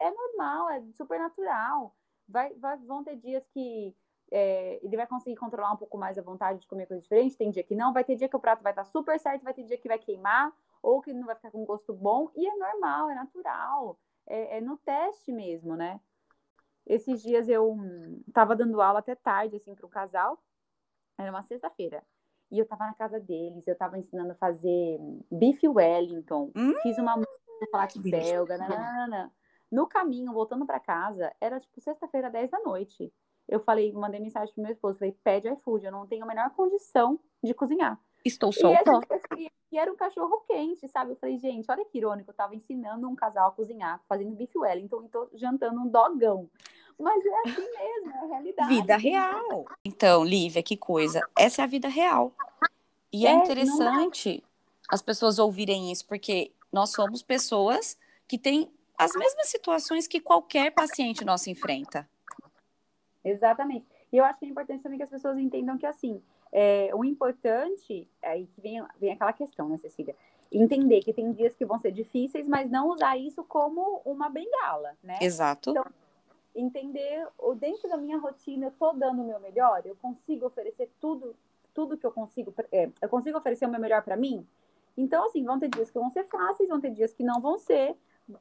É 0.00 0.10
normal, 0.10 0.70
é 0.70 0.82
super 0.94 1.18
natural. 1.20 1.94
Vai, 2.26 2.54
vai, 2.54 2.78
vão 2.78 3.04
ter 3.04 3.16
dias 3.16 3.46
que 3.48 3.94
é, 4.30 4.80
ele 4.82 4.96
vai 4.96 5.06
conseguir 5.06 5.36
controlar 5.36 5.72
um 5.72 5.76
pouco 5.76 5.98
mais 5.98 6.16
a 6.16 6.22
vontade 6.22 6.60
de 6.60 6.66
comer 6.66 6.86
coisa 6.86 7.02
diferente, 7.02 7.36
tem 7.36 7.50
dia 7.50 7.62
que 7.62 7.74
não, 7.74 7.92
vai 7.92 8.02
ter 8.02 8.16
dia 8.16 8.28
que 8.28 8.36
o 8.36 8.40
prato 8.40 8.62
vai 8.62 8.72
estar 8.72 8.84
super 8.84 9.20
certo, 9.20 9.44
vai 9.44 9.52
ter 9.52 9.64
dia 9.64 9.76
que 9.76 9.86
vai 9.86 9.98
queimar, 9.98 10.52
ou 10.82 11.02
que 11.02 11.12
não 11.12 11.26
vai 11.26 11.36
ficar 11.36 11.50
com 11.50 11.66
gosto 11.66 11.92
bom, 11.92 12.30
e 12.34 12.46
é 12.48 12.56
normal, 12.56 13.10
é 13.10 13.14
natural, 13.14 13.98
é, 14.26 14.56
é 14.56 14.60
no 14.62 14.78
teste 14.78 15.30
mesmo, 15.30 15.76
né? 15.76 16.00
Esses 16.86 17.22
dias 17.22 17.48
eu 17.48 17.72
hum, 17.72 18.22
tava 18.32 18.56
dando 18.56 18.80
aula 18.80 19.00
até 19.00 19.14
tarde, 19.14 19.56
assim, 19.56 19.74
para 19.74 19.86
um 19.86 19.90
casal, 19.90 20.42
era 21.18 21.30
uma 21.30 21.42
sexta-feira. 21.42 22.02
E 22.50 22.58
eu 22.58 22.66
tava 22.66 22.86
na 22.86 22.94
casa 22.94 23.18
deles, 23.18 23.66
eu 23.66 23.76
tava 23.76 23.98
ensinando 23.98 24.32
a 24.32 24.36
fazer 24.36 24.98
bife 25.30 25.66
Wellington. 25.66 26.52
Hum, 26.54 26.74
Fiz 26.82 26.98
uma 26.98 27.16
música 27.16 27.44
chocolate 27.64 27.98
belga. 27.98 28.58
Nanana. 28.58 29.32
No 29.70 29.86
caminho, 29.86 30.32
voltando 30.32 30.66
para 30.66 30.78
casa, 30.78 31.34
era 31.40 31.58
tipo 31.58 31.80
sexta-feira, 31.80 32.30
10 32.30 32.50
da 32.50 32.60
noite. 32.60 33.12
Eu 33.48 33.60
falei, 33.60 33.92
mandei 33.92 34.20
mensagem 34.20 34.54
pro 34.54 34.62
meu 34.62 34.72
esposo, 34.72 34.98
falei, 34.98 35.16
pede 35.24 35.48
iFood, 35.48 35.84
eu 35.84 35.92
não 35.92 36.06
tenho 36.06 36.24
a 36.24 36.26
menor 36.26 36.50
condição 36.50 37.18
de 37.42 37.52
cozinhar. 37.52 38.00
Estou 38.24 38.52
solta. 38.52 39.00
E, 39.36 39.50
e 39.72 39.78
era 39.78 39.92
um 39.92 39.96
cachorro 39.96 40.44
quente, 40.46 40.88
sabe? 40.88 41.12
Eu 41.12 41.16
falei, 41.16 41.36
gente, 41.38 41.70
olha 41.70 41.84
que 41.84 41.98
irônico, 41.98 42.30
eu 42.30 42.34
tava 42.34 42.54
ensinando 42.54 43.06
um 43.08 43.14
casal 43.14 43.48
a 43.48 43.52
cozinhar, 43.52 44.00
fazendo 44.08 44.34
bife 44.34 44.56
Wellington 44.56 45.02
e 45.02 45.08
tô 45.08 45.28
jantando 45.34 45.80
um 45.80 45.88
dogão. 45.88 46.48
Mas 46.98 47.24
é 47.24 47.40
assim 47.40 47.70
mesmo, 47.70 48.12
é 48.12 48.18
a 48.18 48.26
realidade. 48.26 48.68
Vida 48.68 48.96
real. 48.96 49.64
Então, 49.84 50.24
Lívia, 50.24 50.62
que 50.62 50.76
coisa. 50.76 51.20
Essa 51.36 51.62
é 51.62 51.64
a 51.64 51.68
vida 51.68 51.88
real. 51.88 52.32
E 53.12 53.26
é, 53.26 53.30
é 53.30 53.34
interessante 53.34 54.42
as 54.88 55.02
pessoas 55.02 55.38
ouvirem 55.38 55.90
isso, 55.90 56.06
porque 56.06 56.52
nós 56.72 56.90
somos 56.90 57.22
pessoas 57.22 57.98
que 58.26 58.38
têm 58.38 58.70
as 58.96 59.12
mesmas 59.14 59.48
situações 59.48 60.06
que 60.06 60.20
qualquer 60.20 60.70
paciente 60.72 61.24
nosso 61.24 61.50
enfrenta. 61.50 62.08
Exatamente. 63.24 63.86
E 64.12 64.16
eu 64.16 64.24
acho 64.24 64.38
que 64.38 64.46
é 64.46 64.48
importante 64.48 64.82
também 64.82 64.98
que 64.98 65.04
as 65.04 65.10
pessoas 65.10 65.38
entendam 65.38 65.76
que, 65.76 65.86
assim, 65.86 66.22
é, 66.52 66.90
o 66.94 67.04
importante, 67.04 68.08
aí 68.22 68.46
que 68.46 68.60
vem, 68.60 68.84
vem 69.00 69.12
aquela 69.12 69.32
questão, 69.32 69.68
né, 69.68 69.76
Cecília? 69.78 70.14
Entender 70.52 71.00
que 71.00 71.12
tem 71.12 71.32
dias 71.32 71.54
que 71.54 71.64
vão 71.64 71.80
ser 71.80 71.90
difíceis, 71.90 72.46
mas 72.46 72.70
não 72.70 72.90
usar 72.90 73.16
isso 73.16 73.42
como 73.42 74.00
uma 74.04 74.28
bengala, 74.28 74.96
né? 75.02 75.18
Exato. 75.20 75.70
Então, 75.70 75.84
entender 76.54 77.26
o 77.38 77.54
dentro 77.54 77.88
da 77.88 77.96
minha 77.96 78.18
rotina 78.18 78.66
eu 78.66 78.70
tô 78.72 78.92
dando 78.92 79.22
o 79.22 79.26
meu 79.26 79.40
melhor, 79.40 79.82
eu 79.84 79.96
consigo 79.96 80.46
oferecer 80.46 80.90
tudo, 81.00 81.34
tudo 81.72 81.96
que 81.96 82.06
eu 82.06 82.12
consigo, 82.12 82.54
é, 82.70 82.90
eu 83.00 83.08
consigo 83.08 83.38
oferecer 83.38 83.66
o 83.66 83.70
meu 83.70 83.80
melhor 83.80 84.02
para 84.02 84.16
mim. 84.16 84.46
Então 84.96 85.26
assim, 85.26 85.44
vão 85.44 85.58
ter 85.58 85.68
dias 85.68 85.90
que 85.90 85.98
vão 85.98 86.10
ser 86.10 86.24
fáceis, 86.24 86.68
vão 86.68 86.80
ter 86.80 86.90
dias 86.90 87.12
que 87.12 87.24
não 87.24 87.40
vão 87.40 87.58
ser. 87.58 87.96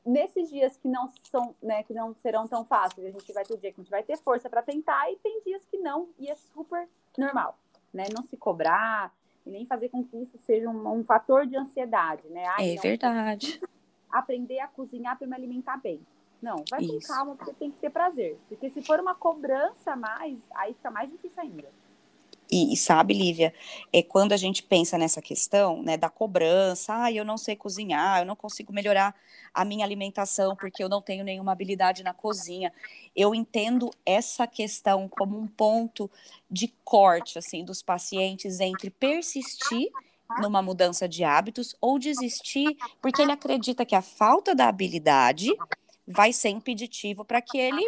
Nesses 0.05 0.49
dias 0.49 0.77
que 0.77 0.87
não 0.87 1.11
são, 1.23 1.53
né, 1.61 1.83
que 1.83 1.93
não 1.93 2.15
serão 2.21 2.47
tão 2.47 2.63
fáceis, 2.63 3.05
a 3.05 3.11
gente 3.11 3.33
vai 3.33 3.43
ter 3.43 3.57
dia 3.57 3.73
que 3.73 3.81
a 3.81 3.83
gente 3.83 3.91
vai 3.91 4.03
ter 4.03 4.17
força 4.17 4.49
para 4.49 4.61
tentar 4.61 5.11
e 5.11 5.17
tem 5.17 5.41
dias 5.41 5.65
que 5.65 5.77
não, 5.77 6.07
e 6.17 6.29
é 6.29 6.35
super 6.35 6.87
normal, 7.17 7.57
né? 7.93 8.05
Não 8.13 8.23
se 8.23 8.37
cobrar 8.37 9.13
e 9.45 9.49
nem 9.49 9.65
fazer 9.65 9.89
com 9.89 10.01
que 10.01 10.15
isso 10.15 10.37
seja 10.37 10.69
um, 10.69 10.99
um 10.99 11.03
fator 11.03 11.45
de 11.45 11.57
ansiedade, 11.57 12.29
né? 12.29 12.45
Ai, 12.57 12.71
é 12.71 12.75
não, 12.75 12.81
verdade. 12.81 13.59
Aprender 14.09 14.59
a 14.59 14.67
cozinhar 14.67 15.17
para 15.17 15.27
me 15.27 15.35
alimentar 15.35 15.75
bem. 15.77 15.99
Não, 16.43 16.65
vai 16.69 16.81
Isso. 16.81 17.07
com 17.07 17.13
calma, 17.13 17.35
porque 17.37 17.53
tem 17.53 17.71
que 17.71 17.77
ter 17.77 17.89
prazer. 17.89 18.37
Porque 18.49 18.69
se 18.69 18.81
for 18.81 18.99
uma 18.99 19.15
cobrança 19.15 19.95
mais, 19.95 20.37
aí 20.53 20.73
fica 20.73 20.91
mais 20.91 21.09
difícil 21.09 21.41
ainda. 21.41 21.69
E, 22.51 22.73
e, 22.73 22.77
sabe, 22.77 23.13
Lívia, 23.13 23.53
é 23.93 24.03
quando 24.03 24.33
a 24.33 24.37
gente 24.37 24.61
pensa 24.61 24.97
nessa 24.97 25.21
questão, 25.21 25.81
né, 25.81 25.95
da 25.95 26.09
cobrança, 26.09 27.03
ah, 27.03 27.11
eu 27.11 27.23
não 27.23 27.37
sei 27.37 27.55
cozinhar, 27.55 28.19
eu 28.19 28.25
não 28.25 28.35
consigo 28.35 28.73
melhorar 28.73 29.15
a 29.53 29.63
minha 29.63 29.85
alimentação 29.85 30.53
porque 30.53 30.83
eu 30.83 30.89
não 30.89 31.01
tenho 31.01 31.23
nenhuma 31.23 31.53
habilidade 31.53 32.03
na 32.03 32.13
cozinha. 32.13 32.73
Eu 33.15 33.33
entendo 33.33 33.89
essa 34.05 34.45
questão 34.45 35.07
como 35.07 35.39
um 35.39 35.47
ponto 35.47 36.11
de 36.51 36.67
corte, 36.83 37.39
assim, 37.39 37.63
dos 37.63 37.81
pacientes 37.81 38.59
entre 38.59 38.89
persistir 38.89 39.89
numa 40.41 40.61
mudança 40.61 41.07
de 41.07 41.23
hábitos 41.23 41.75
ou 41.79 41.97
desistir 41.97 42.75
porque 43.01 43.21
ele 43.21 43.31
acredita 43.31 43.85
que 43.85 43.95
a 43.95 44.01
falta 44.01 44.53
da 44.53 44.67
habilidade 44.67 45.55
vai 46.07 46.33
ser 46.33 46.49
impeditivo 46.49 47.23
para 47.23 47.41
que 47.41 47.57
ele 47.57 47.83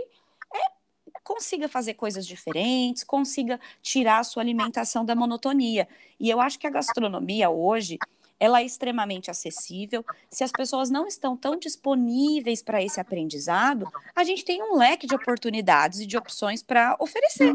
é, 0.53 1.19
consiga 1.23 1.67
fazer 1.67 1.95
coisas 1.95 2.25
diferentes, 2.25 3.03
consiga 3.03 3.59
tirar 3.81 4.19
a 4.19 4.23
sua 4.23 4.43
alimentação 4.43 5.05
da 5.05 5.15
monotonia. 5.15 5.87
E 6.19 6.29
eu 6.29 6.39
acho 6.39 6.59
que 6.59 6.67
a 6.67 6.71
gastronomia 6.71 7.49
hoje 7.49 7.97
ela 8.39 8.61
é 8.61 8.65
extremamente 8.65 9.31
acessível. 9.31 10.03
Se 10.29 10.43
as 10.43 10.51
pessoas 10.51 10.89
não 10.89 11.07
estão 11.07 11.37
tão 11.37 11.55
disponíveis 11.55 12.61
para 12.61 12.81
esse 12.81 12.99
aprendizado, 12.99 13.89
a 14.15 14.23
gente 14.23 14.43
tem 14.43 14.61
um 14.61 14.75
leque 14.75 15.07
de 15.07 15.15
oportunidades 15.15 15.99
e 15.99 16.05
de 16.05 16.17
opções 16.17 16.61
para 16.61 16.97
oferecer. 16.99 17.53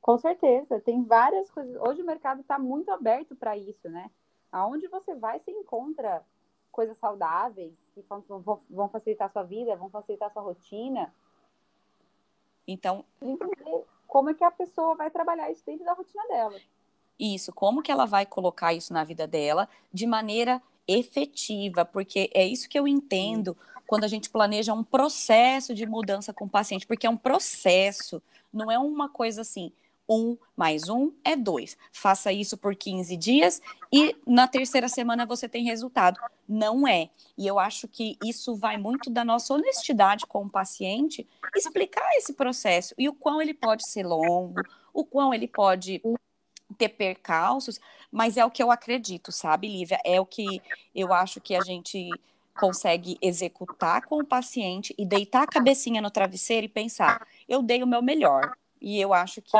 Com 0.00 0.18
certeza, 0.18 0.80
tem 0.80 1.02
várias 1.02 1.50
coisas. 1.50 1.76
Hoje 1.80 2.02
o 2.02 2.06
mercado 2.06 2.40
está 2.40 2.58
muito 2.58 2.90
aberto 2.90 3.34
para 3.34 3.56
isso, 3.56 3.88
né? 3.88 4.10
Aonde 4.52 4.86
você 4.88 5.14
vai, 5.14 5.40
você 5.40 5.50
encontra 5.50 6.22
coisas 6.70 6.98
saudáveis, 6.98 7.72
que 7.94 8.02
vão, 8.02 8.60
vão 8.68 8.88
facilitar 8.88 9.28
a 9.28 9.32
sua 9.32 9.42
vida, 9.42 9.76
vão 9.76 9.88
facilitar 9.88 10.28
a 10.28 10.32
sua 10.32 10.42
rotina. 10.42 11.14
Então, 12.66 13.04
entender 13.22 13.84
como 14.06 14.30
é 14.30 14.34
que 14.34 14.44
a 14.44 14.50
pessoa 14.50 14.94
vai 14.96 15.10
trabalhar 15.10 15.50
isso 15.50 15.64
dentro 15.64 15.84
da 15.84 15.92
rotina 15.92 16.26
dela. 16.28 16.58
Isso, 17.18 17.52
como 17.52 17.82
que 17.82 17.92
ela 17.92 18.06
vai 18.06 18.26
colocar 18.26 18.74
isso 18.74 18.92
na 18.92 19.04
vida 19.04 19.26
dela 19.26 19.68
de 19.92 20.06
maneira 20.06 20.60
efetiva, 20.86 21.84
porque 21.84 22.30
é 22.34 22.44
isso 22.44 22.68
que 22.68 22.78
eu 22.78 22.88
entendo 22.88 23.56
quando 23.86 24.04
a 24.04 24.08
gente 24.08 24.30
planeja 24.30 24.72
um 24.72 24.82
processo 24.82 25.74
de 25.74 25.86
mudança 25.86 26.32
com 26.32 26.46
o 26.46 26.50
paciente, 26.50 26.86
porque 26.86 27.06
é 27.06 27.10
um 27.10 27.16
processo, 27.16 28.22
não 28.52 28.70
é 28.70 28.78
uma 28.78 29.08
coisa 29.08 29.42
assim, 29.42 29.72
um 30.08 30.36
mais 30.56 30.88
um 30.88 31.12
é 31.24 31.34
dois. 31.36 31.76
Faça 31.92 32.32
isso 32.32 32.56
por 32.56 32.76
15 32.76 33.16
dias 33.16 33.60
e 33.92 34.16
na 34.26 34.46
terceira 34.46 34.88
semana 34.88 35.26
você 35.26 35.48
tem 35.48 35.64
resultado. 35.64 36.20
Não 36.48 36.86
é. 36.86 37.10
E 37.36 37.46
eu 37.46 37.58
acho 37.58 37.88
que 37.88 38.16
isso 38.24 38.54
vai 38.56 38.76
muito 38.76 39.10
da 39.10 39.24
nossa 39.24 39.54
honestidade 39.54 40.26
com 40.26 40.44
o 40.44 40.50
paciente, 40.50 41.26
explicar 41.54 42.08
esse 42.16 42.34
processo 42.34 42.94
e 42.98 43.08
o 43.08 43.14
quão 43.14 43.40
ele 43.40 43.54
pode 43.54 43.88
ser 43.88 44.04
longo, 44.04 44.60
o 44.92 45.04
quão 45.04 45.32
ele 45.32 45.48
pode 45.48 46.00
ter 46.78 46.90
percalços, 46.90 47.80
mas 48.10 48.36
é 48.36 48.44
o 48.44 48.50
que 48.50 48.62
eu 48.62 48.70
acredito, 48.70 49.30
sabe, 49.30 49.68
Lívia? 49.68 50.00
É 50.04 50.20
o 50.20 50.26
que 50.26 50.62
eu 50.94 51.12
acho 51.12 51.40
que 51.40 51.54
a 51.54 51.60
gente 51.60 52.10
consegue 52.58 53.18
executar 53.20 54.02
com 54.02 54.18
o 54.18 54.24
paciente 54.24 54.94
e 54.96 55.04
deitar 55.04 55.42
a 55.42 55.46
cabecinha 55.46 56.00
no 56.00 56.10
travesseiro 56.10 56.66
e 56.66 56.68
pensar: 56.68 57.26
eu 57.48 57.62
dei 57.62 57.82
o 57.82 57.86
meu 57.86 58.02
melhor. 58.02 58.56
E 58.84 59.00
eu 59.00 59.14
acho 59.14 59.40
que 59.40 59.56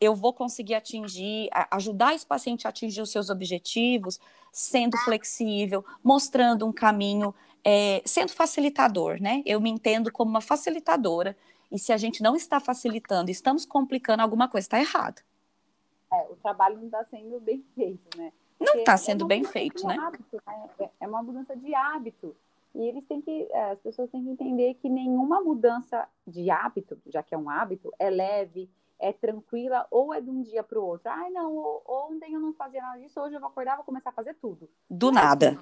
eu 0.00 0.14
vou 0.14 0.32
conseguir 0.32 0.74
atingir, 0.74 1.50
ajudar 1.70 2.14
esse 2.14 2.24
paciente 2.24 2.66
a 2.66 2.70
atingir 2.70 3.02
os 3.02 3.12
seus 3.12 3.28
objetivos, 3.28 4.18
sendo 4.50 4.96
flexível, 4.96 5.84
mostrando 6.02 6.66
um 6.66 6.72
caminho, 6.72 7.34
é, 7.62 8.00
sendo 8.06 8.32
facilitador, 8.32 9.20
né? 9.20 9.42
Eu 9.44 9.60
me 9.60 9.68
entendo 9.68 10.10
como 10.10 10.30
uma 10.30 10.40
facilitadora. 10.40 11.36
E 11.70 11.78
se 11.78 11.92
a 11.92 11.98
gente 11.98 12.22
não 12.22 12.34
está 12.34 12.58
facilitando, 12.58 13.30
estamos 13.30 13.66
complicando 13.66 14.22
alguma 14.22 14.48
coisa, 14.48 14.64
está 14.64 14.80
errado. 14.80 15.20
É, 16.10 16.26
o 16.30 16.36
trabalho 16.36 16.78
não 16.78 16.86
está 16.86 17.04
sendo 17.04 17.38
bem 17.40 17.62
feito, 17.74 18.16
né? 18.16 18.32
Não 18.58 18.74
está 18.76 18.96
sendo 18.96 19.26
é 19.26 19.28
bem 19.28 19.44
feito, 19.44 19.86
né? 19.86 19.98
Hábito, 19.98 20.42
né? 20.46 20.70
É, 20.80 20.90
é 21.00 21.06
uma 21.06 21.22
mudança 21.22 21.54
de 21.54 21.74
hábito. 21.74 22.34
E 22.74 22.88
eles 22.88 23.04
têm 23.06 23.20
que, 23.20 23.48
é, 23.52 23.70
as 23.70 23.80
pessoas 23.80 24.10
têm 24.10 24.22
que 24.22 24.30
entender 24.30 24.74
que 24.74 24.88
nenhuma 24.88 25.40
mudança 25.40 26.08
de 26.26 26.50
hábito, 26.50 26.98
já 27.06 27.22
que 27.22 27.34
é 27.34 27.38
um 27.38 27.48
hábito, 27.48 27.92
é 27.98 28.10
leve, 28.10 28.68
é 28.98 29.12
tranquila, 29.12 29.86
ou 29.90 30.12
é 30.12 30.20
de 30.20 30.30
um 30.30 30.42
dia 30.42 30.62
para 30.62 30.80
o 30.80 30.84
outro. 30.84 31.08
Ai, 31.08 31.30
não, 31.30 31.82
ontem 31.86 32.34
eu 32.34 32.40
não 32.40 32.52
fazia 32.52 32.80
nada 32.80 32.98
disso, 32.98 33.20
hoje 33.20 33.34
eu 33.34 33.40
vou 33.40 33.48
acordar, 33.48 33.76
vou 33.76 33.84
começar 33.84 34.10
a 34.10 34.14
fazer 34.14 34.34
tudo. 34.34 34.68
Do 34.90 35.12
nada. 35.12 35.60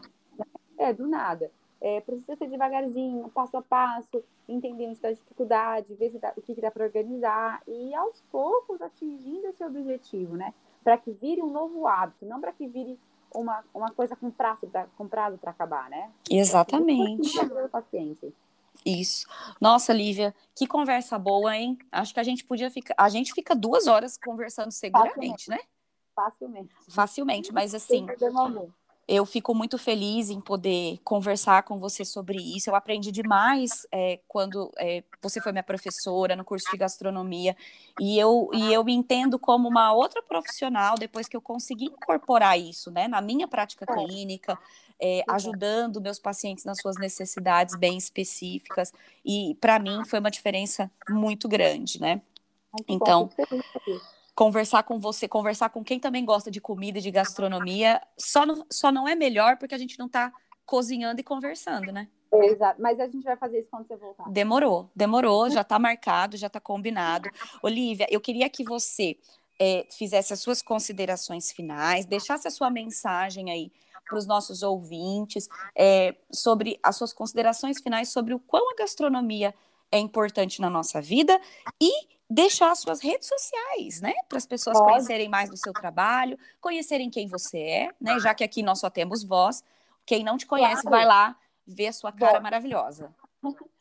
É, 0.78 0.92
do 0.92 1.06
nada. 1.06 1.50
É, 1.80 2.00
precisa 2.00 2.36
ser 2.36 2.48
devagarzinho, 2.48 3.28
passo 3.30 3.56
a 3.56 3.62
passo, 3.62 4.22
entender 4.48 4.84
onde 4.84 4.92
está 4.92 5.08
a 5.08 5.12
dificuldade, 5.12 5.94
ver 5.94 6.16
dá, 6.18 6.32
o 6.36 6.40
que, 6.40 6.54
que 6.54 6.60
dá 6.60 6.70
para 6.70 6.84
organizar 6.84 7.60
e 7.66 7.92
aos 7.94 8.20
poucos 8.30 8.80
atingindo 8.80 9.48
esse 9.48 9.64
objetivo, 9.64 10.36
né? 10.36 10.54
Para 10.84 10.96
que 10.96 11.10
vire 11.10 11.42
um 11.42 11.50
novo 11.50 11.86
hábito, 11.88 12.24
não 12.24 12.40
para 12.40 12.52
que 12.52 12.68
vire 12.68 12.98
uma, 13.34 13.64
uma 13.74 13.90
coisa 13.90 14.16
com 14.16 14.30
prazo 14.30 14.66
pra, 14.66 14.86
com 14.96 15.08
prazo 15.08 15.38
para 15.38 15.50
acabar, 15.50 15.88
né? 15.90 16.10
Exatamente. 16.30 17.30
Paciente. 17.70 18.34
Isso. 18.84 19.26
Nossa, 19.60 19.92
Lívia, 19.92 20.34
que 20.56 20.66
conversa 20.66 21.18
boa, 21.18 21.56
hein? 21.56 21.78
Acho 21.90 22.12
que 22.14 22.20
a 22.20 22.24
gente 22.24 22.44
podia 22.44 22.70
ficar. 22.70 22.94
A 22.98 23.08
gente 23.08 23.32
fica 23.32 23.54
duas 23.54 23.86
horas 23.86 24.18
conversando 24.18 24.72
seguramente, 24.72 25.46
Facilmente. 25.46 25.50
né? 25.50 25.58
Facilmente. 26.14 26.74
Facilmente, 26.88 27.52
mas 27.52 27.74
assim. 27.74 28.06
Eu 29.14 29.26
fico 29.26 29.54
muito 29.54 29.76
feliz 29.76 30.30
em 30.30 30.40
poder 30.40 30.98
conversar 31.04 31.64
com 31.64 31.76
você 31.76 32.02
sobre 32.02 32.38
isso. 32.38 32.70
Eu 32.70 32.74
aprendi 32.74 33.12
demais 33.12 33.86
é, 33.92 34.18
quando 34.26 34.72
é, 34.78 35.04
você 35.20 35.38
foi 35.38 35.52
minha 35.52 35.62
professora 35.62 36.34
no 36.34 36.42
curso 36.42 36.70
de 36.70 36.78
gastronomia. 36.78 37.54
E 38.00 38.18
eu, 38.18 38.48
e 38.54 38.72
eu 38.72 38.82
me 38.82 38.94
entendo 38.94 39.38
como 39.38 39.68
uma 39.68 39.92
outra 39.92 40.22
profissional 40.22 40.94
depois 40.94 41.28
que 41.28 41.36
eu 41.36 41.42
consegui 41.42 41.84
incorporar 41.84 42.58
isso 42.58 42.90
né, 42.90 43.06
na 43.06 43.20
minha 43.20 43.46
prática 43.46 43.84
é. 43.86 43.94
clínica, 43.94 44.58
é, 44.98 45.22
ajudando 45.28 46.00
meus 46.00 46.18
pacientes 46.18 46.64
nas 46.64 46.78
suas 46.80 46.96
necessidades 46.96 47.76
bem 47.76 47.98
específicas. 47.98 48.94
E 49.22 49.54
para 49.60 49.78
mim 49.78 50.06
foi 50.06 50.20
uma 50.20 50.30
diferença 50.30 50.90
muito 51.06 51.46
grande, 51.48 52.00
né? 52.00 52.22
Então 52.88 53.28
conversar 54.34 54.82
com 54.82 54.98
você, 54.98 55.28
conversar 55.28 55.68
com 55.70 55.84
quem 55.84 56.00
também 56.00 56.24
gosta 56.24 56.50
de 56.50 56.60
comida 56.60 56.98
e 56.98 57.02
de 57.02 57.10
gastronomia, 57.10 58.00
só 58.16 58.46
não, 58.46 58.64
só 58.70 58.90
não 58.90 59.06
é 59.06 59.14
melhor 59.14 59.58
porque 59.58 59.74
a 59.74 59.78
gente 59.78 59.98
não 59.98 60.06
está 60.06 60.32
cozinhando 60.64 61.20
e 61.20 61.24
conversando, 61.24 61.92
né? 61.92 62.08
Exato, 62.32 62.80
mas 62.80 62.98
a 62.98 63.06
gente 63.06 63.24
vai 63.24 63.36
fazer 63.36 63.60
isso 63.60 63.68
quando 63.70 63.86
você 63.86 63.96
voltar. 63.96 64.30
Demorou, 64.30 64.90
demorou, 64.96 65.50
já 65.50 65.60
está 65.60 65.78
marcado, 65.78 66.36
já 66.38 66.46
está 66.46 66.58
combinado. 66.58 67.28
Olivia, 67.62 68.06
eu 68.10 68.20
queria 68.22 68.48
que 68.48 68.64
você 68.64 69.18
é, 69.60 69.86
fizesse 69.90 70.32
as 70.32 70.40
suas 70.40 70.62
considerações 70.62 71.52
finais, 71.52 72.06
deixasse 72.06 72.48
a 72.48 72.50
sua 72.50 72.70
mensagem 72.70 73.50
aí 73.50 73.70
para 74.08 74.16
os 74.16 74.26
nossos 74.26 74.62
ouvintes 74.62 75.48
é, 75.76 76.16
sobre 76.30 76.78
as 76.82 76.96
suas 76.96 77.12
considerações 77.12 77.80
finais 77.80 78.08
sobre 78.08 78.34
o 78.34 78.38
quão 78.38 78.70
a 78.70 78.76
gastronomia 78.76 79.54
é 79.90 79.98
importante 79.98 80.60
na 80.60 80.70
nossa 80.70 81.00
vida 81.02 81.38
e 81.80 81.90
deixar 82.32 82.74
suas 82.74 83.00
redes 83.00 83.28
sociais, 83.28 84.00
né? 84.00 84.14
Para 84.28 84.38
as 84.38 84.46
pessoas 84.46 84.78
Pode. 84.78 84.90
conhecerem 84.90 85.28
mais 85.28 85.50
do 85.50 85.56
seu 85.56 85.72
trabalho, 85.72 86.38
conhecerem 86.60 87.10
quem 87.10 87.26
você 87.26 87.58
é, 87.58 87.94
né? 88.00 88.18
Já 88.18 88.34
que 88.34 88.42
aqui 88.42 88.62
nós 88.62 88.80
só 88.80 88.88
temos 88.88 89.22
voz. 89.22 89.62
Quem 90.04 90.24
não 90.24 90.36
te 90.36 90.46
conhece, 90.46 90.82
claro. 90.82 90.96
vai 90.96 91.04
lá 91.04 91.36
ver 91.66 91.88
a 91.88 91.92
sua 91.92 92.10
cara 92.10 92.38
Bom. 92.38 92.42
maravilhosa. 92.42 93.14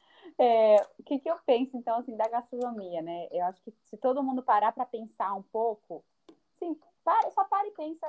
É, 0.43 0.87
o 0.97 1.03
que, 1.03 1.19
que 1.19 1.29
eu 1.29 1.37
penso, 1.45 1.77
então, 1.77 1.99
assim, 1.99 2.17
da 2.17 2.27
gastronomia, 2.27 2.99
né? 3.03 3.27
Eu 3.31 3.45
acho 3.45 3.61
que 3.61 3.71
se 3.85 3.95
todo 3.95 4.23
mundo 4.23 4.41
parar 4.41 4.71
para 4.71 4.87
pensar 4.87 5.35
um 5.35 5.43
pouco, 5.43 6.03
sim, 6.57 6.75
para, 7.03 7.29
só 7.29 7.43
para 7.43 7.67
e 7.67 7.71
pensa 7.71 8.07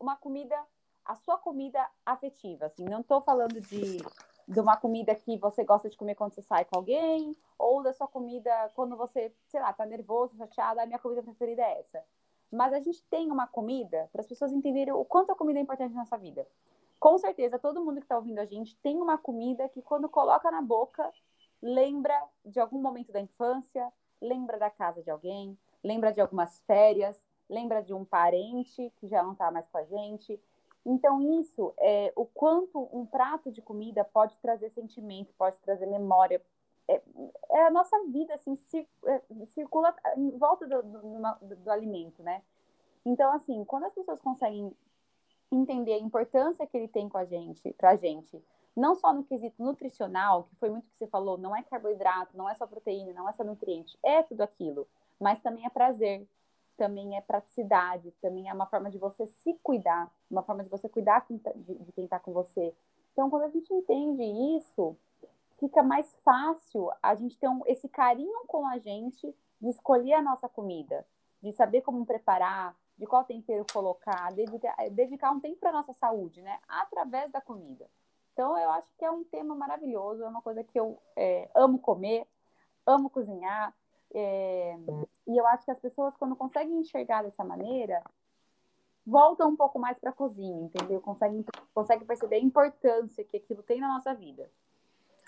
uma 0.00 0.16
comida, 0.16 0.56
a 1.04 1.14
sua 1.14 1.38
comida 1.38 1.88
afetiva, 2.04 2.66
assim, 2.66 2.84
não 2.86 3.02
estou 3.02 3.20
falando 3.20 3.60
de 3.60 3.98
de 4.50 4.58
uma 4.58 4.76
comida 4.76 5.14
que 5.14 5.38
você 5.38 5.62
gosta 5.62 5.88
de 5.88 5.96
comer 5.96 6.16
quando 6.16 6.34
você 6.34 6.42
sai 6.42 6.64
com 6.64 6.76
alguém, 6.76 7.36
ou 7.56 7.84
da 7.84 7.92
sua 7.92 8.08
comida 8.08 8.50
quando 8.74 8.96
você, 8.96 9.32
sei 9.46 9.60
lá, 9.60 9.72
tá 9.72 9.86
nervoso, 9.86 10.36
chateado, 10.36 10.80
a 10.80 10.86
minha 10.86 10.98
comida 10.98 11.22
preferida 11.22 11.62
é 11.62 11.78
essa. 11.78 12.02
Mas 12.52 12.72
a 12.72 12.80
gente 12.80 13.00
tem 13.04 13.30
uma 13.30 13.46
comida 13.46 14.08
para 14.10 14.22
as 14.22 14.26
pessoas 14.26 14.50
entenderem 14.52 14.92
o 14.92 15.04
quanto 15.04 15.30
a 15.30 15.36
comida 15.36 15.60
é 15.60 15.62
importante 15.62 15.94
na 15.94 16.00
nossa 16.00 16.18
vida. 16.18 16.44
Com 16.98 17.16
certeza, 17.16 17.60
todo 17.60 17.80
mundo 17.80 17.98
que 17.98 18.06
está 18.06 18.16
ouvindo 18.16 18.40
a 18.40 18.44
gente 18.44 18.76
tem 18.78 19.00
uma 19.00 19.16
comida 19.16 19.68
que 19.68 19.80
quando 19.82 20.08
coloca 20.08 20.50
na 20.50 20.60
boca, 20.60 21.08
lembra 21.62 22.20
de 22.44 22.58
algum 22.58 22.82
momento 22.82 23.12
da 23.12 23.20
infância, 23.20 23.92
lembra 24.20 24.58
da 24.58 24.68
casa 24.68 25.00
de 25.00 25.12
alguém, 25.12 25.56
lembra 25.82 26.12
de 26.12 26.20
algumas 26.20 26.58
férias, 26.66 27.24
lembra 27.48 27.84
de 27.84 27.94
um 27.94 28.04
parente 28.04 28.92
que 28.96 29.06
já 29.06 29.22
não 29.22 29.32
está 29.32 29.48
mais 29.52 29.68
com 29.68 29.78
a 29.78 29.84
gente, 29.84 30.40
então, 30.84 31.20
isso 31.40 31.74
é 31.78 32.12
o 32.16 32.24
quanto 32.24 32.88
um 32.92 33.04
prato 33.04 33.50
de 33.50 33.60
comida 33.60 34.04
pode 34.04 34.36
trazer 34.38 34.70
sentimento, 34.70 35.32
pode 35.36 35.58
trazer 35.60 35.86
memória. 35.86 36.42
É, 36.88 37.02
é 37.50 37.66
a 37.66 37.70
nossa 37.70 37.96
vida, 38.06 38.34
assim, 38.34 38.58
é, 39.06 39.22
circula 39.48 39.94
em 40.16 40.30
volta 40.30 40.66
do, 40.66 40.82
do, 40.82 41.56
do, 41.56 41.70
alimento, 41.70 42.22
né? 42.22 42.42
Então, 43.04 43.30
assim, 43.32 43.64
quando 43.64 43.84
as 43.84 43.94
pessoas 43.94 44.20
conseguem 44.20 44.74
entender 45.52 45.94
a 45.94 45.98
importância 45.98 46.66
que 46.66 46.76
ele 46.76 46.88
tem 46.88 47.08
com 47.08 47.18
a 47.18 47.24
gente, 47.24 47.72
pra 47.74 47.96
gente, 47.96 48.42
não 48.74 48.94
só 48.94 49.12
no 49.12 49.24
quesito 49.24 49.62
nutricional, 49.62 50.44
que 50.44 50.56
foi 50.56 50.70
muito 50.70 50.88
que 50.88 50.96
você 50.96 51.06
falou, 51.06 51.36
não 51.36 51.54
é 51.54 51.62
carboidrato, 51.62 52.36
não 52.36 52.48
é 52.48 52.54
só 52.54 52.66
proteína, 52.66 53.12
não 53.12 53.28
é 53.28 53.32
só 53.32 53.44
nutriente, 53.44 53.98
é 54.02 54.22
tudo 54.22 54.42
aquilo, 54.42 54.88
mas 55.18 55.40
também 55.40 55.66
é 55.66 55.70
prazer, 55.70 56.26
também 56.80 57.14
é 57.14 57.20
praticidade, 57.20 58.10
também 58.22 58.48
é 58.48 58.54
uma 58.54 58.64
forma 58.64 58.90
de 58.90 58.96
você 58.96 59.26
se 59.26 59.52
cuidar, 59.62 60.10
uma 60.30 60.42
forma 60.42 60.64
de 60.64 60.70
você 60.70 60.88
cuidar 60.88 61.26
de 61.28 61.92
quem 61.92 62.04
está 62.04 62.18
com 62.18 62.32
você. 62.32 62.74
Então, 63.12 63.28
quando 63.28 63.42
a 63.42 63.48
gente 63.50 63.70
entende 63.70 64.22
isso, 64.56 64.96
fica 65.58 65.82
mais 65.82 66.16
fácil 66.24 66.90
a 67.02 67.14
gente 67.14 67.36
ter 67.36 67.48
um, 67.48 67.60
esse 67.66 67.86
carinho 67.86 68.46
com 68.46 68.66
a 68.66 68.78
gente 68.78 69.36
de 69.60 69.68
escolher 69.68 70.14
a 70.14 70.22
nossa 70.22 70.48
comida, 70.48 71.06
de 71.42 71.52
saber 71.52 71.82
como 71.82 72.06
preparar, 72.06 72.74
de 72.96 73.04
qual 73.06 73.24
tempero 73.24 73.66
colocar, 73.70 74.32
dedicar, 74.32 74.74
dedicar 74.90 75.32
um 75.32 75.40
tempo 75.40 75.56
para 75.60 75.72
nossa 75.72 75.92
saúde, 75.92 76.40
né? 76.40 76.58
Através 76.66 77.30
da 77.30 77.42
comida. 77.42 77.86
Então, 78.32 78.56
eu 78.56 78.70
acho 78.70 78.88
que 78.96 79.04
é 79.04 79.10
um 79.10 79.22
tema 79.22 79.54
maravilhoso, 79.54 80.24
é 80.24 80.28
uma 80.28 80.40
coisa 80.40 80.64
que 80.64 80.80
eu 80.80 80.98
é, 81.14 81.50
amo 81.54 81.78
comer, 81.78 82.26
amo 82.86 83.10
cozinhar, 83.10 83.74
é, 84.14 84.78
e 85.26 85.36
eu 85.36 85.46
acho 85.46 85.64
que 85.64 85.70
as 85.70 85.78
pessoas, 85.78 86.16
quando 86.16 86.36
conseguem 86.36 86.78
enxergar 86.78 87.22
dessa 87.22 87.44
maneira, 87.44 88.02
voltam 89.06 89.50
um 89.50 89.56
pouco 89.56 89.78
mais 89.78 89.98
para 89.98 90.10
a 90.10 90.14
cozinha, 90.14 90.62
entendeu? 90.62 91.00
Conseguem, 91.00 91.44
conseguem 91.74 92.06
perceber 92.06 92.36
a 92.36 92.40
importância 92.40 93.24
que 93.24 93.36
aquilo 93.36 93.62
tem 93.62 93.80
na 93.80 93.88
nossa 93.88 94.14
vida. 94.14 94.50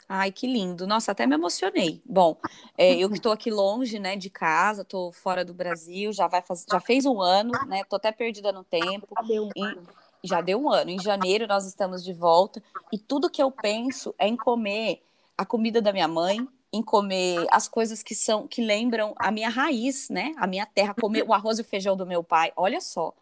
Ai, 0.08 0.30
que 0.30 0.46
lindo. 0.46 0.86
Nossa, 0.86 1.12
até 1.12 1.26
me 1.26 1.34
emocionei. 1.34 2.02
Bom, 2.04 2.36
é, 2.76 2.94
eu 2.96 3.08
que 3.08 3.16
estou 3.16 3.32
aqui 3.32 3.50
longe, 3.50 3.98
né, 3.98 4.16
de 4.16 4.28
casa, 4.28 4.82
estou 4.82 5.12
fora 5.12 5.44
do 5.44 5.54
Brasil, 5.54 6.12
já 6.12 6.26
vai 6.26 6.42
faz... 6.42 6.66
já 6.70 6.80
fez 6.80 7.06
um 7.06 7.20
ano, 7.20 7.52
né? 7.66 7.82
Tô 7.84 7.96
até 7.96 8.12
perdida 8.12 8.52
no 8.52 8.64
tempo. 8.64 9.08
Já 9.16 9.22
deu 9.22 9.48
um 9.56 9.64
ano. 9.64 9.82
Já 10.22 10.40
deu 10.40 10.60
um 10.60 10.70
ano. 10.70 10.90
Em 10.90 10.98
janeiro 10.98 11.46
nós 11.46 11.64
estamos 11.66 12.04
de 12.04 12.12
volta 12.12 12.62
e 12.92 12.98
tudo 12.98 13.30
que 13.30 13.42
eu 13.42 13.50
penso 13.50 14.14
é 14.18 14.28
em 14.28 14.36
comer 14.36 15.02
a 15.36 15.46
comida 15.46 15.80
da 15.80 15.92
minha 15.92 16.08
mãe, 16.08 16.46
em 16.72 16.82
comer 16.82 17.46
as 17.50 17.68
coisas 17.68 18.02
que 18.02 18.14
são 18.14 18.48
que 18.48 18.64
lembram 18.64 19.14
a 19.18 19.30
minha 19.30 19.48
raiz, 19.48 20.08
né? 20.08 20.32
A 20.36 20.46
minha 20.46 20.64
terra, 20.64 20.94
comer 20.94 21.22
o 21.22 21.32
arroz 21.32 21.58
e 21.58 21.62
o 21.62 21.64
feijão 21.64 21.96
do 21.96 22.06
meu 22.06 22.24
pai. 22.24 22.52
Olha 22.56 22.80
só, 22.80 23.12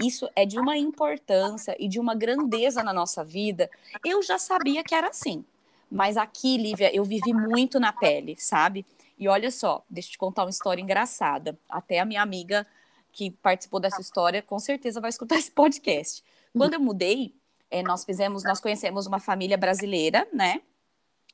isso 0.00 0.28
é 0.36 0.44
de 0.44 0.58
uma 0.58 0.76
importância 0.76 1.74
e 1.78 1.88
de 1.88 1.98
uma 1.98 2.14
grandeza 2.14 2.82
na 2.82 2.92
nossa 2.92 3.24
vida. 3.24 3.70
Eu 4.04 4.22
já 4.22 4.38
sabia 4.38 4.84
que 4.84 4.94
era 4.94 5.08
assim, 5.08 5.44
mas 5.90 6.16
aqui, 6.16 6.56
Lívia, 6.56 6.94
eu 6.94 7.04
vivi 7.04 7.32
muito 7.32 7.80
na 7.80 7.92
pele, 7.92 8.36
sabe? 8.38 8.84
E 9.18 9.26
olha 9.26 9.50
só, 9.50 9.82
deixa 9.88 10.08
eu 10.08 10.12
te 10.12 10.18
contar 10.18 10.44
uma 10.44 10.50
história 10.50 10.82
engraçada. 10.82 11.58
Até 11.68 11.98
a 11.98 12.04
minha 12.04 12.22
amiga 12.22 12.66
que 13.10 13.30
participou 13.30 13.80
dessa 13.80 14.00
história 14.00 14.42
com 14.42 14.58
certeza 14.58 15.00
vai 15.00 15.10
escutar 15.10 15.36
esse 15.38 15.50
podcast. 15.50 16.22
Quando 16.56 16.74
eu 16.74 16.80
mudei, 16.80 17.34
é, 17.70 17.82
nós 17.82 18.04
fizemos, 18.04 18.44
nós 18.44 18.60
conhecemos 18.60 19.06
uma 19.06 19.18
família 19.18 19.56
brasileira, 19.56 20.26
né? 20.32 20.60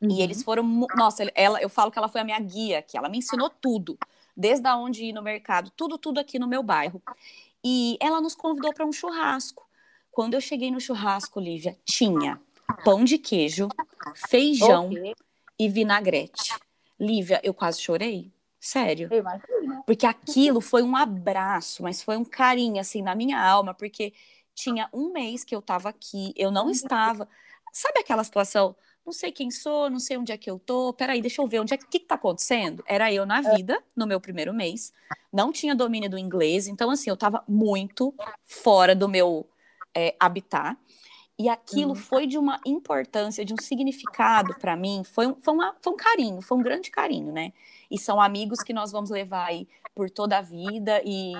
Uhum. 0.04 0.10
E 0.10 0.22
eles 0.22 0.42
foram, 0.42 0.62
nossa, 0.96 1.24
ela, 1.34 1.60
eu 1.60 1.68
falo 1.68 1.90
que 1.90 1.98
ela 1.98 2.08
foi 2.08 2.20
a 2.20 2.24
minha 2.24 2.38
guia, 2.38 2.82
que 2.82 2.96
ela 2.96 3.08
me 3.08 3.18
ensinou 3.18 3.48
tudo, 3.48 3.98
desde 4.36 4.68
onde 4.68 5.04
ir 5.04 5.12
no 5.12 5.22
mercado, 5.22 5.70
tudo, 5.70 5.96
tudo 5.96 6.20
aqui 6.20 6.38
no 6.38 6.46
meu 6.46 6.62
bairro. 6.62 7.02
E 7.64 7.96
ela 8.00 8.20
nos 8.20 8.34
convidou 8.34 8.72
para 8.74 8.84
um 8.84 8.92
churrasco. 8.92 9.66
Quando 10.10 10.34
eu 10.34 10.40
cheguei 10.40 10.70
no 10.70 10.80
churrasco, 10.80 11.40
Lívia, 11.40 11.76
tinha 11.84 12.40
pão 12.84 13.02
de 13.04 13.18
queijo, 13.18 13.68
feijão 14.28 14.88
okay. 14.88 15.14
e 15.58 15.68
vinagrete. 15.68 16.54
Lívia, 17.00 17.40
eu 17.42 17.54
quase 17.54 17.80
chorei. 17.80 18.32
Sério. 18.60 19.08
Porque 19.84 20.06
aquilo 20.06 20.60
foi 20.60 20.82
um 20.82 20.96
abraço, 20.96 21.82
mas 21.82 22.02
foi 22.02 22.16
um 22.16 22.24
carinho, 22.24 22.80
assim, 22.80 23.02
na 23.02 23.14
minha 23.14 23.38
alma, 23.38 23.74
porque 23.74 24.12
tinha 24.54 24.88
um 24.92 25.12
mês 25.12 25.44
que 25.44 25.54
eu 25.54 25.60
tava 25.60 25.88
aqui, 25.88 26.32
eu 26.36 26.50
não 26.50 26.66
uhum. 26.66 26.70
estava. 26.70 27.28
Sabe 27.72 27.98
aquela 27.98 28.24
situação? 28.24 28.76
Não 29.04 29.12
sei 29.12 29.30
quem 29.30 29.50
sou, 29.50 29.90
não 29.90 30.00
sei 30.00 30.16
onde 30.16 30.32
é 30.32 30.38
que 30.38 30.50
eu 30.50 30.58
tô. 30.58 30.92
Peraí, 30.94 31.20
deixa 31.20 31.42
eu 31.42 31.46
ver 31.46 31.60
onde 31.60 31.74
é 31.74 31.76
que, 31.76 31.86
que 31.86 32.00
tá 32.00 32.14
acontecendo. 32.14 32.82
Era 32.86 33.12
eu 33.12 33.26
na 33.26 33.40
vida, 33.40 33.82
no 33.94 34.06
meu 34.06 34.20
primeiro 34.20 34.54
mês. 34.54 34.92
Não 35.32 35.52
tinha 35.52 35.74
domínio 35.74 36.08
do 36.08 36.18
inglês, 36.18 36.66
então, 36.66 36.90
assim, 36.90 37.10
eu 37.10 37.16
tava 37.16 37.44
muito 37.46 38.14
fora 38.44 38.94
do 38.94 39.08
meu 39.08 39.46
é, 39.94 40.16
habitat. 40.18 40.78
E 41.38 41.48
aquilo 41.48 41.90
uhum. 41.90 41.96
foi 41.96 42.26
de 42.26 42.38
uma 42.38 42.60
importância, 42.64 43.44
de 43.44 43.52
um 43.52 43.56
significado 43.60 44.54
para 44.54 44.76
mim, 44.76 45.02
foi 45.04 45.26
um, 45.26 45.34
foi, 45.40 45.52
uma, 45.52 45.74
foi 45.82 45.92
um 45.92 45.96
carinho, 45.96 46.40
foi 46.40 46.56
um 46.56 46.62
grande 46.62 46.92
carinho, 46.92 47.32
né? 47.32 47.52
E 47.90 47.98
são 47.98 48.20
amigos 48.20 48.60
que 48.60 48.72
nós 48.72 48.92
vamos 48.92 49.10
levar 49.10 49.46
aí 49.46 49.66
por 49.94 50.08
toda 50.08 50.38
a 50.38 50.40
vida 50.40 51.02
e 51.04 51.32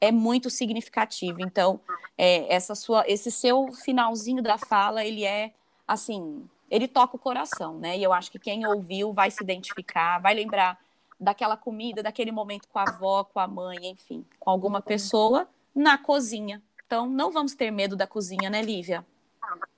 é 0.00 0.10
muito 0.10 0.48
significativo. 0.48 1.42
Então, 1.42 1.78
é, 2.16 2.52
essa 2.52 2.74
sua, 2.74 3.04
esse 3.06 3.30
seu 3.30 3.70
finalzinho 3.72 4.42
da 4.42 4.56
fala, 4.56 5.04
ele 5.04 5.24
é 5.24 5.52
assim, 5.86 6.48
ele 6.70 6.88
toca 6.88 7.16
o 7.16 7.18
coração, 7.18 7.78
né? 7.78 7.96
E 7.96 8.02
eu 8.02 8.12
acho 8.12 8.30
que 8.30 8.38
quem 8.38 8.66
ouviu 8.66 9.12
vai 9.12 9.30
se 9.30 9.42
identificar, 9.42 10.18
vai 10.18 10.34
lembrar 10.34 10.78
daquela 11.18 11.56
comida, 11.56 12.02
daquele 12.02 12.32
momento 12.32 12.68
com 12.68 12.78
a 12.78 12.82
avó, 12.82 13.24
com 13.24 13.38
a 13.38 13.46
mãe, 13.46 13.86
enfim, 13.86 14.24
com 14.38 14.50
alguma 14.50 14.82
pessoa 14.82 15.48
na 15.74 15.96
cozinha. 15.96 16.62
Então, 16.86 17.06
não 17.06 17.30
vamos 17.30 17.54
ter 17.54 17.70
medo 17.70 17.96
da 17.96 18.06
cozinha, 18.06 18.50
né, 18.50 18.62
Lívia? 18.62 19.04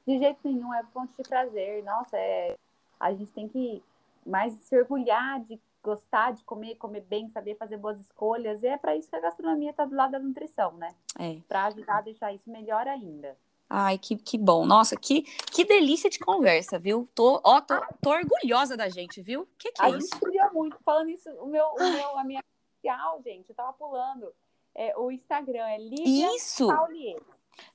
De 0.06 0.18
jeito 0.18 0.38
nenhum, 0.44 0.72
é 0.74 0.82
ponto 0.92 1.10
de 1.16 1.28
prazer. 1.28 1.82
Nossa, 1.84 2.16
é... 2.16 2.56
a 2.98 3.12
gente 3.12 3.32
tem 3.32 3.48
que 3.48 3.82
mais 4.24 4.52
se 4.54 4.76
orgulhar 4.76 5.40
de 5.40 5.60
gostar 5.82 6.32
de 6.32 6.42
comer, 6.42 6.74
comer 6.74 7.02
bem, 7.02 7.28
saber 7.28 7.54
fazer 7.54 7.76
boas 7.76 7.98
escolhas. 8.00 8.62
E 8.62 8.66
é 8.66 8.76
para 8.76 8.96
isso 8.96 9.08
que 9.08 9.16
a 9.16 9.20
gastronomia 9.20 9.70
está 9.70 9.84
do 9.84 9.94
lado 9.94 10.12
da 10.12 10.18
nutrição, 10.18 10.72
né? 10.72 10.94
É. 11.18 11.38
Para 11.48 11.66
ajudar 11.66 11.98
a 11.98 12.02
deixar 12.02 12.32
isso 12.32 12.50
melhor 12.50 12.88
ainda. 12.88 13.36
Ai, 13.68 13.98
que, 13.98 14.16
que 14.16 14.38
bom. 14.38 14.64
Nossa, 14.64 14.96
que, 14.96 15.22
que 15.22 15.64
delícia 15.64 16.08
de 16.08 16.18
conversa, 16.18 16.78
viu? 16.78 17.08
Tô, 17.14 17.40
ó, 17.44 17.60
tô, 17.60 17.74
tô 18.00 18.10
orgulhosa 18.10 18.76
da 18.76 18.88
gente, 18.88 19.20
viu? 19.20 19.48
Que 19.58 19.72
que 19.72 19.82
é 19.82 19.84
a 19.86 19.88
isso? 19.90 20.08
gente 20.08 20.20
queria 20.20 20.50
muito. 20.52 20.78
Falando 20.84 21.10
isso, 21.10 21.28
o 21.40 21.46
meu, 21.46 21.66
o 21.66 21.78
meu, 21.78 22.18
a 22.18 22.24
minha 22.24 22.42
social, 22.76 23.20
gente, 23.22 23.50
eu 23.50 23.54
tava 23.56 23.72
pulando. 23.72 24.32
É, 24.74 24.96
o 24.96 25.10
Instagram 25.10 25.66
é 25.66 25.78
Lívia 25.78 26.36
Isso! 26.36 26.66
Paulier. 26.68 27.20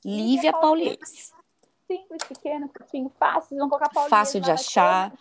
Lívia 0.05 0.53
Paulieres 0.53 1.33
simples, 1.91 2.23
pequeno, 2.23 2.69
curtinho, 2.69 3.11
fácil. 3.19 3.49
Vocês 3.49 3.59
vão 3.59 3.69
colocar. 3.69 4.09
Fácil 4.09 4.39
de 4.39 4.51
achar. 4.51 5.13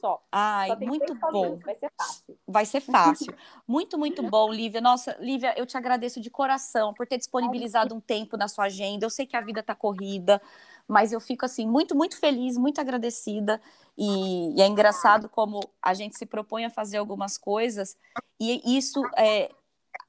Só. 0.00 0.22
Ai, 0.32 0.74
muito 0.76 1.14
bom. 1.14 1.58
Vai 1.58 1.74
ser 1.74 1.92
fácil. 1.96 2.38
Vai 2.48 2.66
ser 2.66 2.80
fácil. 2.80 3.34
muito, 3.68 3.98
muito 3.98 4.22
bom, 4.22 4.50
Lívia. 4.50 4.80
Nossa, 4.80 5.16
Lívia, 5.20 5.54
eu 5.56 5.66
te 5.66 5.76
agradeço 5.76 6.20
de 6.20 6.30
coração 6.30 6.94
por 6.94 7.06
ter 7.06 7.18
disponibilizado 7.18 7.94
um 7.94 8.00
tempo 8.00 8.36
na 8.36 8.48
sua 8.48 8.64
agenda. 8.64 9.04
Eu 9.04 9.10
sei 9.10 9.26
que 9.26 9.36
a 9.36 9.40
vida 9.40 9.62
tá 9.62 9.74
corrida, 9.74 10.40
mas 10.88 11.12
eu 11.12 11.20
fico 11.20 11.44
assim 11.44 11.66
muito, 11.66 11.94
muito 11.94 12.18
feliz, 12.18 12.56
muito 12.56 12.80
agradecida. 12.80 13.60
E, 13.96 14.56
e 14.56 14.62
é 14.62 14.66
engraçado 14.66 15.28
como 15.28 15.60
a 15.82 15.92
gente 15.92 16.16
se 16.16 16.24
propõe 16.24 16.64
a 16.64 16.70
fazer 16.70 16.96
algumas 16.96 17.36
coisas 17.36 17.98
e 18.38 18.76
isso 18.78 19.02
é, 19.16 19.50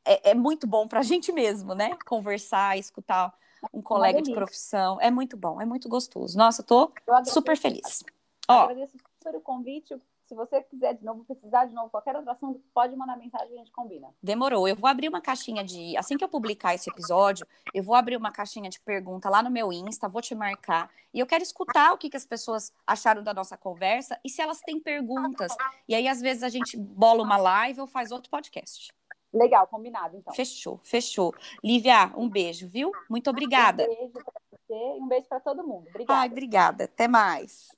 é, 0.06 0.32
é 0.32 0.34
muito 0.34 0.66
bom 0.66 0.88
para 0.88 1.02
a 1.02 1.04
gente 1.04 1.34
mesmo, 1.34 1.76
né? 1.76 1.98
Conversar, 2.06 2.78
escutar 2.78 3.34
um 3.74 3.82
colega 3.82 4.22
de 4.22 4.34
profissão. 4.34 5.00
É 5.02 5.12
muito 5.12 5.38
bom, 5.38 5.62
é 5.62 5.66
muito 5.66 5.88
gostoso. 5.88 6.38
Nossa, 6.38 6.64
tô 6.64 6.92
super 7.26 7.58
feliz. 7.58 8.04
Ó, 8.48 8.64
agradeço 8.64 8.98
super 8.98 9.38
o 9.38 9.42
convite. 9.42 9.96
Se 10.32 10.36
você 10.36 10.62
quiser 10.64 10.94
de 10.94 11.04
novo, 11.04 11.26
precisar 11.26 11.66
de 11.66 11.76
novo 11.76 11.90
qualquer 11.90 12.16
outra 12.16 12.32
ação, 12.32 12.58
pode 12.74 12.96
mandar 12.96 13.18
mensagem 13.18 13.52
e 13.52 13.56
a 13.56 13.58
gente 13.58 13.72
combina. 13.72 14.08
Demorou. 14.24 14.66
Eu 14.66 14.78
vou 14.78 14.90
abrir 14.90 15.10
uma 15.10 15.20
caixinha 15.20 15.62
de. 15.62 15.98
Assim 15.98 16.16
que 16.16 16.24
eu 16.24 16.30
publicar 16.30 16.74
esse 16.74 16.90
episódio, 16.90 17.46
eu 17.74 17.84
vou 17.84 17.96
abrir 17.96 18.16
uma 18.16 18.32
caixinha 18.32 18.70
de 18.70 18.80
pergunta 18.80 19.30
lá 19.30 19.44
no 19.44 19.52
meu 19.52 19.74
Insta, 19.74 20.08
vou 20.08 20.22
te 20.22 20.34
marcar. 20.34 20.90
E 21.14 21.20
eu 21.20 21.28
quero 21.28 21.44
escutar 21.44 21.92
o 21.92 21.98
que, 21.98 22.10
que 22.10 22.16
as 22.16 22.26
pessoas 22.26 22.72
acharam 22.88 23.22
da 23.22 23.34
nossa 23.34 23.58
conversa 23.58 24.18
e 24.24 24.30
se 24.30 24.42
elas 24.42 24.62
têm 24.62 24.80
perguntas. 24.80 25.54
E 25.86 25.94
aí, 25.94 26.08
às 26.08 26.22
vezes, 26.22 26.44
a 26.44 26.50
gente 26.50 26.78
bola 26.78 27.22
uma 27.22 27.36
live 27.36 27.82
ou 27.82 27.88
faz 27.88 28.10
outro 28.10 28.30
podcast. 28.30 28.94
Legal, 29.34 29.66
combinado, 29.68 30.18
então. 30.18 30.34
Fechou, 30.34 30.78
fechou. 30.84 31.34
Lívia, 31.64 32.12
um 32.18 32.30
beijo, 32.30 32.68
viu? 32.68 32.92
Muito 33.10 33.30
obrigada. 33.30 33.84
Um 33.84 33.88
beijo 33.88 34.14
para 34.14 34.42
você 34.52 34.74
e 34.74 35.02
um 35.02 35.08
beijo 35.08 35.28
para 35.28 35.40
todo 35.40 35.66
mundo. 35.66 35.88
Obrigada. 35.90 36.20
Ai, 36.20 36.28
obrigada. 36.28 36.84
Até 36.84 37.08
mais. 37.08 37.70